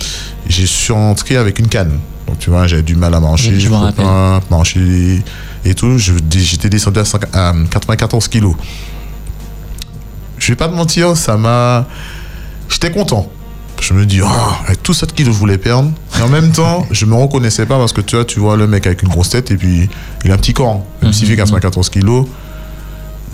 [0.48, 1.98] j'ai suis rentré avec une canne.
[2.26, 5.22] Donc, tu vois, j'avais du mal à marcher, je pouvais pas marcher
[5.64, 5.98] et tout.
[5.98, 8.54] Je- J'étais descendu à, 5 à 94 kilos.
[10.38, 11.86] Je vais pas te mentir, ça m'a.
[12.68, 13.28] J'étais content.
[13.80, 15.90] Je me dis, ah, avec tout 7 kilos que je voulais perdre.
[16.18, 18.66] Et en même temps, je me reconnaissais pas parce que tu vois, tu vois le
[18.66, 19.88] mec avec une grosse tête et puis
[20.24, 20.84] il a un petit corps.
[21.02, 22.26] Même s'il fait 94 kilos,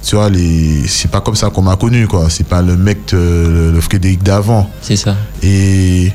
[0.06, 0.86] tu vois, les...
[0.86, 2.30] c'est pas comme ça qu'on m'a connu, quoi.
[2.30, 4.70] C'est pas le mec, le, le Frédéric d'avant.
[4.80, 5.16] C'est ça.
[5.42, 6.12] Et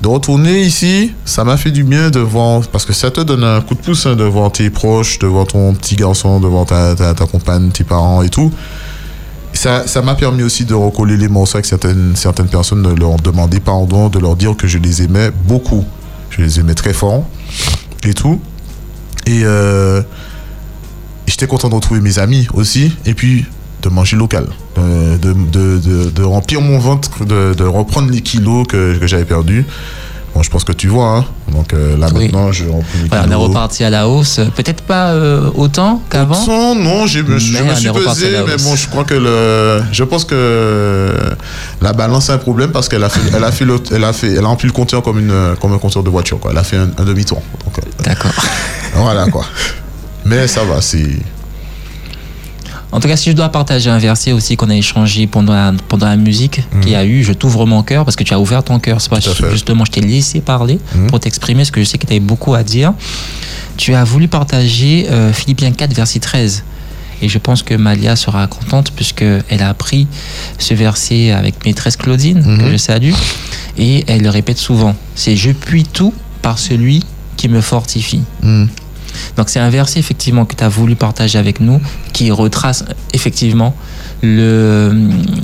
[0.00, 3.42] de retourner ici, ça m'a fait du bien de voir, parce que ça te donne
[3.42, 6.46] un coup de pouce hein, de voir tes proches, de voir ton petit garçon, de
[6.46, 8.52] voir ta, ta, ta compagne, tes parents et tout.
[9.52, 13.16] Ça ça m'a permis aussi de recoller les morceaux avec certaines, certaines personnes, de leur
[13.16, 15.84] demander pardon, de leur dire que je les aimais beaucoup.
[16.30, 17.24] Je les aimais très fort
[18.04, 18.40] et tout.
[19.26, 20.04] Et euh, et
[21.28, 22.92] j'étais content de retrouver mes amis aussi.
[23.06, 23.46] Et puis
[23.82, 28.66] de manger local, de, de, de, de- de remplir mon ventre, de, reprendre les kilos
[28.68, 29.64] que, que j'avais perdus.
[30.34, 31.16] Bon, je pense que tu vois.
[31.18, 31.24] hein.
[31.52, 32.24] Donc euh, là Oui.
[32.24, 33.48] maintenant, je remplis les Voilà, on est kilos.
[33.48, 34.40] reparti à la hausse.
[34.56, 36.34] Peut-être pas euh, autant qu'avant.
[36.34, 41.14] Sans, non, je, me suis pesé, mais bon, je crois que le, je pense que
[41.80, 44.12] la balance a un problème parce qu'elle a fait, elle a fait, le- elle a
[44.12, 46.50] fait, elle a rempli le compteur comme une, comme un compteur de voiture, quoi.
[46.50, 47.40] Elle a fait un, un demi-tour.
[47.66, 48.32] Euh, D'accord.
[48.96, 49.44] voilà, quoi.
[50.28, 51.06] Mais ça va, c'est,
[52.92, 55.72] En tout cas, si je dois partager un verset aussi qu'on a échangé pendant la,
[55.88, 58.40] pendant la musique qu'il y a eu, je t'ouvre mon cœur parce que tu as
[58.40, 59.00] ouvert ton cœur.
[59.00, 59.20] C'est pas
[59.52, 61.06] justement, je t'ai laissé parler Mhm.
[61.08, 62.92] pour t'exprimer parce que je sais que tu avais beaucoup à dire.
[63.76, 66.64] Tu as voulu partager euh, Philippiens 4, verset 13.
[67.20, 70.06] Et je pense que Malia sera contente puisqu'elle a appris
[70.58, 72.72] ce verset avec maîtresse Claudine, que Mhm.
[72.72, 73.12] je salue.
[73.76, 74.94] Et elle le répète souvent.
[75.14, 76.12] C'est Je puis tout
[76.42, 77.02] par celui
[77.36, 78.22] qui me fortifie.
[79.36, 81.80] Donc c'est un verset effectivement que tu as voulu partager avec nous
[82.12, 83.74] qui retrace effectivement
[84.22, 84.92] le...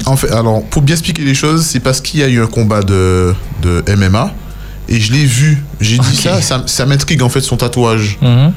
[0.06, 2.46] En fait, alors, pour bien expliquer les choses, c'est parce qu'il y a eu un
[2.46, 4.32] combat de, de MMA
[4.88, 5.62] et je l'ai vu.
[5.80, 8.18] J'ai dit ça, ça, ça m'intrigue en fait son tatouage.
[8.20, 8.52] Mhm.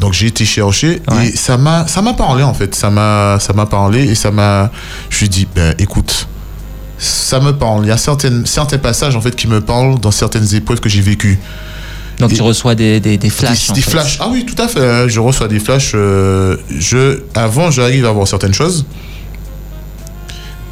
[0.00, 1.28] Donc j'ai été chercher Ouais.
[1.28, 4.30] et ça m'a ça m'a parlé en fait, ça m'a ça m'a parlé et ça
[4.32, 4.70] m'a
[5.08, 6.26] je lui ai dit ben écoute,
[6.98, 10.10] ça me parle, il y a certaines certains passages en fait qui me parlent dans
[10.10, 11.38] certaines épreuves que j'ai vécues.
[12.20, 13.72] Donc Et- tu reçois des, des, des flashs.
[13.72, 14.18] des, flashs.
[14.20, 14.80] Ah oui, tout à fait.
[14.88, 15.08] hein.
[15.08, 15.92] Je reçois des flashs.
[15.94, 18.84] euh, je, avant, j'arrive à voir certaines choses.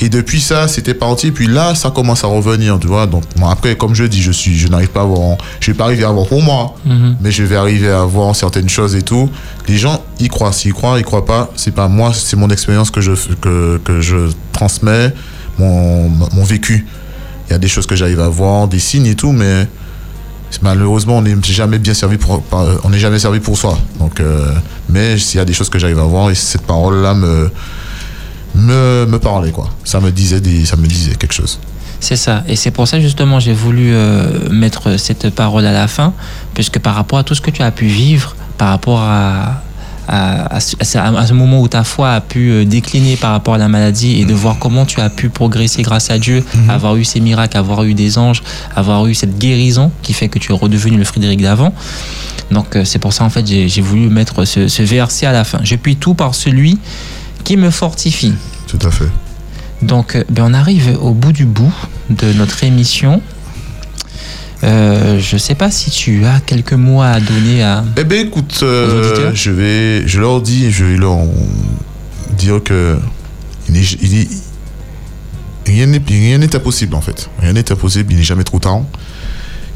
[0.01, 1.31] Et depuis ça, c'était parti.
[1.31, 3.07] Puis là, ça commence à revenir, tu vois.
[3.07, 5.39] Donc, bon, après, comme je dis, je suis, je n'arrive pas à voir.
[5.61, 7.17] Je vais pas arriver à voir pour moi, Mhm.
[7.21, 9.31] mais je vais arriver à voir certaines choses et tout.
[9.69, 10.53] Les gens y croient.
[10.53, 11.51] S'ils croient, ils croient pas.
[11.55, 12.13] C'est pas moi.
[12.15, 15.13] C'est mon expérience que je, que, que je transmets,
[15.59, 16.85] mon, mon vécu.
[17.49, 19.69] Il y a des choses que j'arrive à voir, des signes et tout, mais
[20.61, 22.43] malheureusement, on n'est jamais bien servi pour,
[23.57, 23.79] soi.
[24.21, 24.55] Euh,
[24.89, 27.51] mais s'il y a des choses que j'arrive à voir et cette parole-là me,
[28.55, 29.71] me, me parlait quoi.
[29.85, 31.59] Ça me disait des, ça me disait quelque chose.
[32.01, 32.43] C'est ça.
[32.49, 36.13] Et c'est pour ça justement j'ai voulu euh, mettre cette parole à la fin,
[36.53, 39.63] puisque par rapport à tout ce que tu as pu vivre, par rapport à,
[40.13, 43.59] à, à ce- à moment où ta foi a pu euh, décliner par rapport à
[43.59, 47.05] la maladie et de voir comment tu as pu progresser grâce à Dieu, avoir eu
[47.05, 48.43] ces miracles, avoir eu des anges,
[48.77, 51.73] avoir eu cette guérison qui fait que tu es redevenu le Frédéric d'avant.
[52.51, 55.33] Donc euh, c'est pour ça en fait j'ai j'ai voulu mettre ce, ce verset à
[55.33, 55.61] la fin.
[55.65, 56.79] Je puis tout par celui
[57.45, 58.35] qui me fortifie.
[58.69, 59.09] Tout à fait.
[59.83, 61.73] Donc, euh, ben, on arrive au bout du bout
[62.09, 63.21] de notre émission.
[64.65, 67.85] Euh, je ne sais pas si tu as quelques mots à donner à.
[67.97, 71.19] Eh ben écoute, euh, je vais, je leur dis, je vais leur
[72.39, 72.99] dire que
[73.69, 74.29] il n'est- il est-
[75.67, 77.29] rien n'est rien n'est impossible en fait.
[77.41, 78.81] Rien n'est impossible, il n'est jamais trop tard.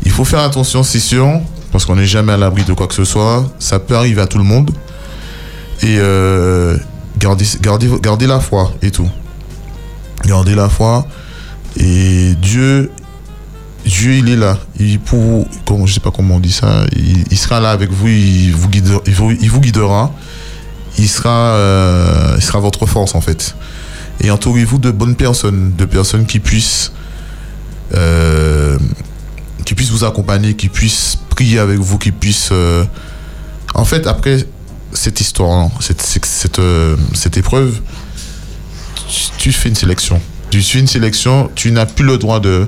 [0.04, 1.40] Il faut faire attention, c'est sûr,
[1.72, 3.44] parce qu'on n'est jamais à l'abri de quoi que ce soit.
[3.58, 4.70] Ça peut arriver à tout le monde.
[5.82, 6.76] Et euh,
[7.18, 9.08] gardez, gardez, gardez la foi et tout.
[10.24, 11.06] Gardez la foi.
[11.76, 12.90] Et Dieu,
[13.86, 14.58] Dieu, il est là.
[14.80, 16.84] Il pour, comment, je sais pas comment on dit ça.
[16.96, 18.08] Il, sera là avec vous.
[18.08, 19.00] Il vous guidera.
[19.06, 20.12] Il vous, guidera.
[20.98, 23.54] Il sera, euh, sera votre force en fait.
[24.20, 26.90] Et entourez-vous de bonnes personnes, de personnes qui puissent,
[27.94, 28.76] euh,
[29.64, 32.48] qui puissent vous accompagner, qui puissent prier avec vous, qui puissent.
[32.50, 32.84] euh,
[33.74, 34.44] En fait, après
[34.92, 36.60] cette histoire, cette, cette, cette,
[37.14, 37.80] cette épreuve,
[39.08, 40.20] tu, tu fais une sélection.
[40.50, 41.50] Tu fais une sélection.
[41.54, 42.66] Tu n'as plus le droit de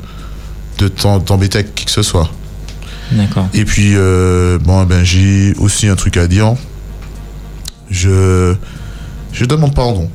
[0.79, 2.31] de t'embêter avec qui que ce soit.
[3.13, 3.49] D'accord.
[3.55, 6.55] Et puis, euh, bon, ben, j'ai aussi un truc à dire.
[7.91, 8.55] Je,
[9.33, 10.11] je demande pardon.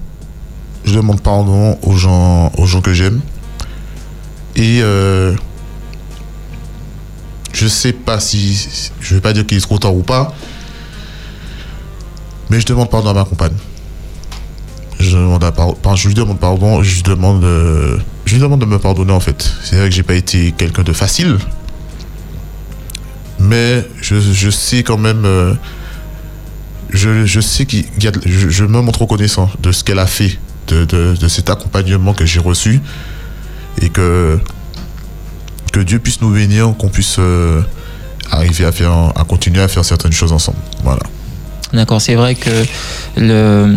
[0.85, 3.19] Je demande pardon aux gens, aux gens que j'aime.
[4.55, 5.33] Et euh,
[7.53, 8.89] je sais pas si.
[9.01, 10.33] Je vais pas dire qu'il est trop tard ou pas.
[12.49, 13.53] Mais je demande pardon à ma compagne.
[14.99, 16.83] Je, demande à par- par- je lui demande pardon.
[16.83, 19.53] Je lui demande, euh, je lui demande de me pardonner en fait.
[19.63, 21.37] C'est vrai que j'ai pas été quelqu'un de facile.
[23.39, 25.53] Mais je, je sais quand même euh,
[26.89, 30.37] je, je sais qu'il y a je, me montre reconnaissant de ce qu'elle a fait
[30.67, 32.79] de, de, de cet accompagnement que j'ai reçu.
[33.81, 34.39] Et que
[35.73, 37.61] que Dieu puisse nous bénir qu'on puisse euh,
[38.29, 40.59] arriver à faire à continuer à faire certaines choses ensemble.
[40.83, 41.01] Voilà.
[41.73, 42.51] D'accord, c'est vrai que
[43.17, 43.75] le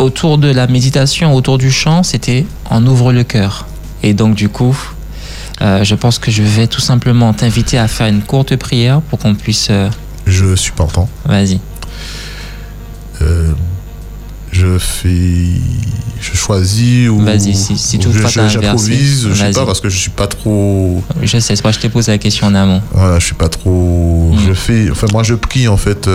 [0.00, 3.66] autour de la méditation, autour du chant, c'était on ouvre le cœur.
[4.02, 4.76] Et donc du coup,
[5.60, 9.18] euh, je pense que je vais tout simplement t'inviter à faire une courte prière pour
[9.18, 9.68] qu'on puisse.
[9.70, 9.88] euh,
[10.26, 11.60] je suis partant Vas-y.
[13.22, 13.52] Euh,
[14.52, 15.60] je fais
[16.20, 20.10] je choisis ou, Vas-y, si- si t'inverser, j'improvise je sais pas parce que je suis
[20.10, 22.82] pas trop Je sais, c'est pas, je t'ai posé la question en amont.
[22.92, 24.30] Voilà, je suis pas trop.
[24.32, 24.40] Mhm.
[24.48, 24.90] Je fais.
[24.90, 26.08] Enfin, moi, je prie en fait.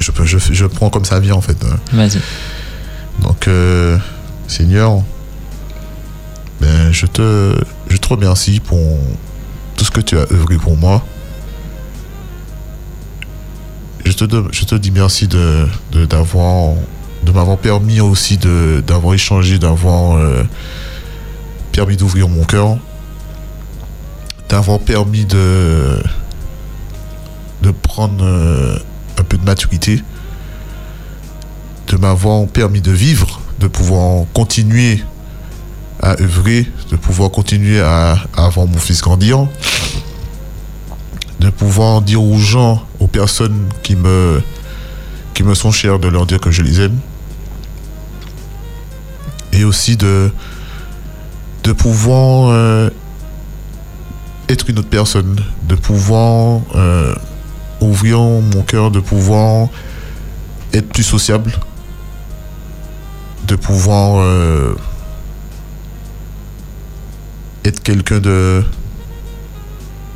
[0.00, 1.56] Je, prends comme ça vient en fait.
[1.92, 2.20] Vas-y.
[3.22, 3.98] Donc, euh,
[4.46, 5.02] Seigneur,
[6.60, 7.56] ben, je te,
[7.88, 8.98] je te remercie pour
[9.76, 11.04] tout ce que tu as œuvré pour moi.
[14.04, 16.74] Je te, je te dis merci de, de, d'avoir,
[17.24, 20.44] de m'avoir permis aussi de, d'avoir échangé, d'avoir euh,
[21.72, 22.78] permis d'ouvrir mon cœur,
[24.48, 26.02] d'avoir permis de,
[27.62, 28.78] de prendre euh,
[29.18, 30.02] un peu de maturité,
[31.88, 35.02] de m'avoir permis de vivre, de pouvoir continuer
[36.02, 39.48] à œuvrer, de pouvoir continuer à, à voir mon fils grandir,
[41.40, 44.42] de pouvoir dire aux gens, aux personnes qui me,
[45.34, 46.98] qui me sont chères, de leur dire que je les aime.
[49.52, 50.30] Et aussi de,
[51.64, 52.90] de pouvoir euh,
[54.48, 57.14] être une autre personne, de pouvoir euh,
[57.80, 59.68] ouvrir mon cœur, de pouvoir
[60.72, 61.52] être plus sociable,
[63.46, 64.76] de pouvoir euh,
[67.64, 68.64] être quelqu'un de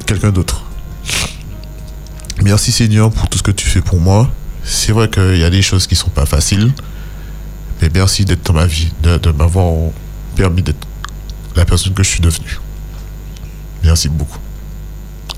[0.07, 0.65] quelqu'un d'autre.
[2.43, 4.31] Merci Seigneur pour tout ce que tu fais pour moi.
[4.65, 6.73] C'est vrai qu'il y a des choses qui sont pas faciles,
[7.81, 9.73] mais merci d'être dans ma vie, de, de m'avoir
[10.35, 10.87] permis d'être
[11.57, 12.59] la personne que je suis devenue.
[13.83, 14.39] Merci beaucoup.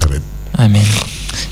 [0.03, 0.22] Amen.
[0.59, 0.83] Amen.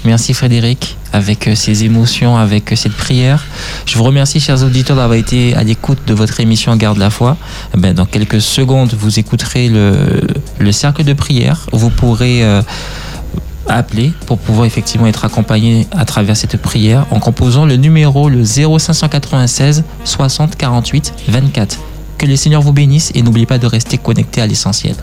[0.04, 3.44] Merci Frédéric, avec euh, ces émotions, avec euh, cette prière.
[3.86, 7.36] Je vous remercie, chers auditeurs, d'avoir été à l'écoute de votre émission Garde la foi.
[7.74, 10.20] Eh ben, dans quelques secondes, vous écouterez le,
[10.58, 11.66] le cercle de prière.
[11.72, 12.62] Vous pourrez euh,
[13.68, 18.42] appeler pour pouvoir effectivement être accompagné à travers cette prière en composant le numéro le
[18.44, 21.78] 0596 60 48 24.
[22.18, 24.94] Que les Seigneurs vous bénissent et n'oubliez pas de rester connecté à l'essentiel.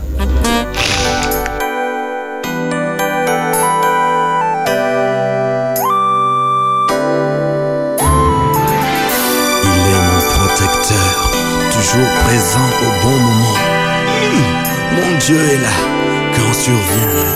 [16.62, 17.29] 只有你。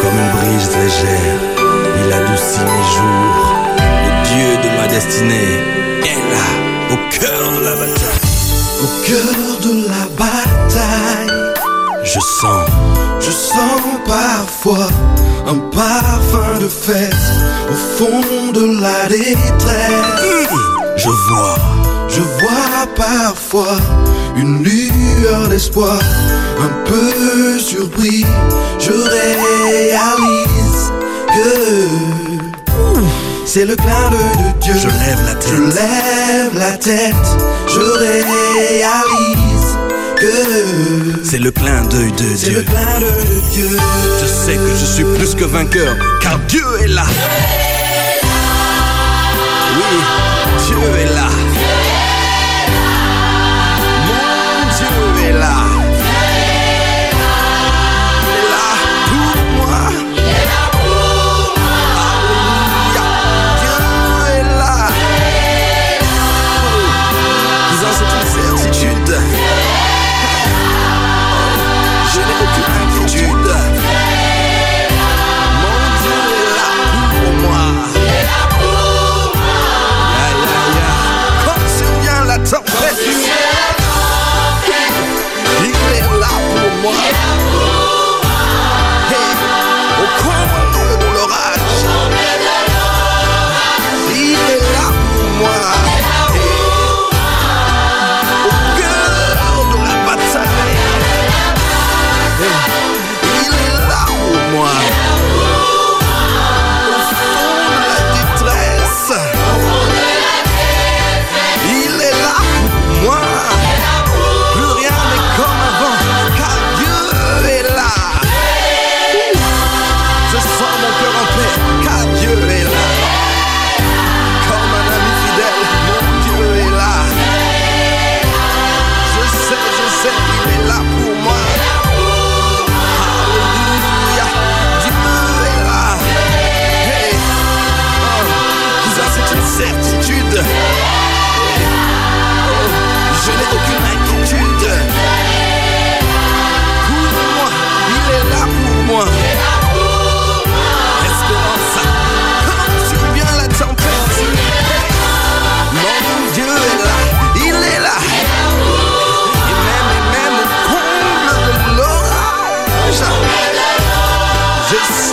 [0.00, 1.40] Comme une brise légère,
[2.04, 3.38] il adoucit mes jours.
[4.04, 5.54] Le Dieu de ma destinée
[6.02, 6.48] est là,
[6.92, 8.28] au cœur de la bataille.
[8.82, 11.32] Au cœur de la bataille,
[12.04, 12.68] je sens,
[13.18, 14.88] je sens parfois
[15.46, 17.14] un parfum de fête
[17.70, 20.50] au fond de la détresse.
[20.96, 21.56] Je vois,
[22.08, 23.78] je vois parfois
[24.36, 24.62] une
[25.20, 25.98] lueur d'espoir,
[26.60, 28.26] un peu surpris,
[28.78, 30.92] je réalise
[31.28, 31.88] que
[33.46, 34.74] c'est le clin d'œil de Dieu.
[34.74, 35.48] Je lève la tête.
[35.48, 37.14] Je lève la tête.
[37.68, 39.78] Je réalise
[40.16, 42.36] que c'est le clin d'œil de Dieu.
[42.36, 43.78] C'est le clin d'œil de Dieu.
[44.20, 47.06] Je sais que je suis plus que vainqueur, car Dieu est là.
[49.76, 49.96] Oui,
[50.66, 51.28] Dieu est là.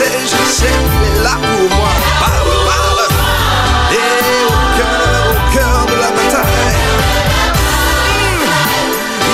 [0.08, 1.90] Sais, je sais qu'il est là pour moi.
[2.20, 3.02] Parle, parle.
[3.92, 6.78] Et au cœur, au cœur de la bataille,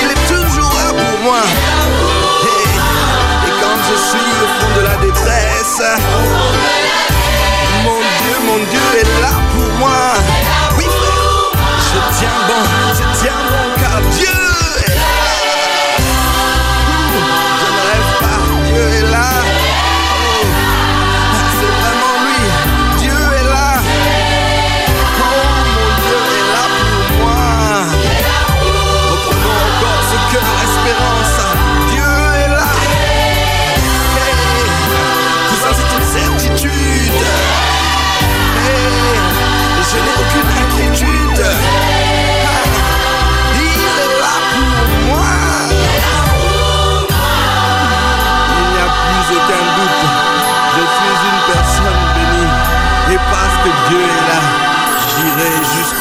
[0.01, 1.41] il est toujours là pour moi.
[2.43, 5.81] Et, et quand je suis au fond de la détresse,
[7.83, 10.01] mon Dieu, mon Dieu est là pour moi.
[10.77, 11.51] Oui, frère,
[11.87, 12.63] je tiens bon,
[12.93, 13.62] je tiens bon,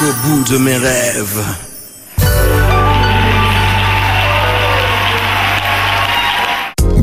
[0.02, 1.44] jusqu'au bout de mes rêves.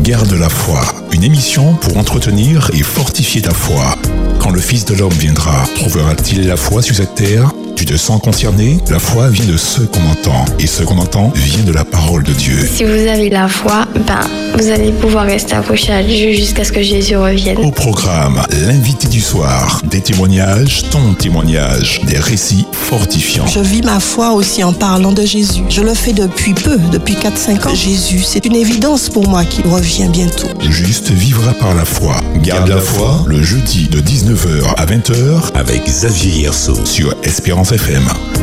[0.01, 0.81] Garde la foi,
[1.11, 3.95] une émission pour entretenir et fortifier ta foi.
[4.39, 7.51] Quand le Fils de l'homme viendra, trouvera-t-il la foi sur cette terre?
[7.79, 10.43] Tu te sens concerné La foi vient de ce qu'on entend.
[10.59, 12.57] Et ce qu'on entend vient de la parole de Dieu.
[12.69, 14.19] Si vous avez la foi, ben,
[14.57, 17.57] vous allez pouvoir rester accroché à Dieu jusqu'à ce que Jésus revienne.
[17.59, 23.47] Au programme, l'invité du soir, des témoignages, ton témoignage, des récits fortifiants.
[23.47, 25.63] Je vis ma foi aussi en parlant de Jésus.
[25.69, 27.73] Je le fais depuis peu, depuis 4-5 ans.
[27.73, 30.49] Jésus, c'est une évidence pour moi qu'il revient bientôt.
[30.69, 32.17] Juste vivra par la foi.
[32.43, 38.38] Garde la foi le jeudi de 19h à 20h avec Xavier Yerso sur Espérance FM.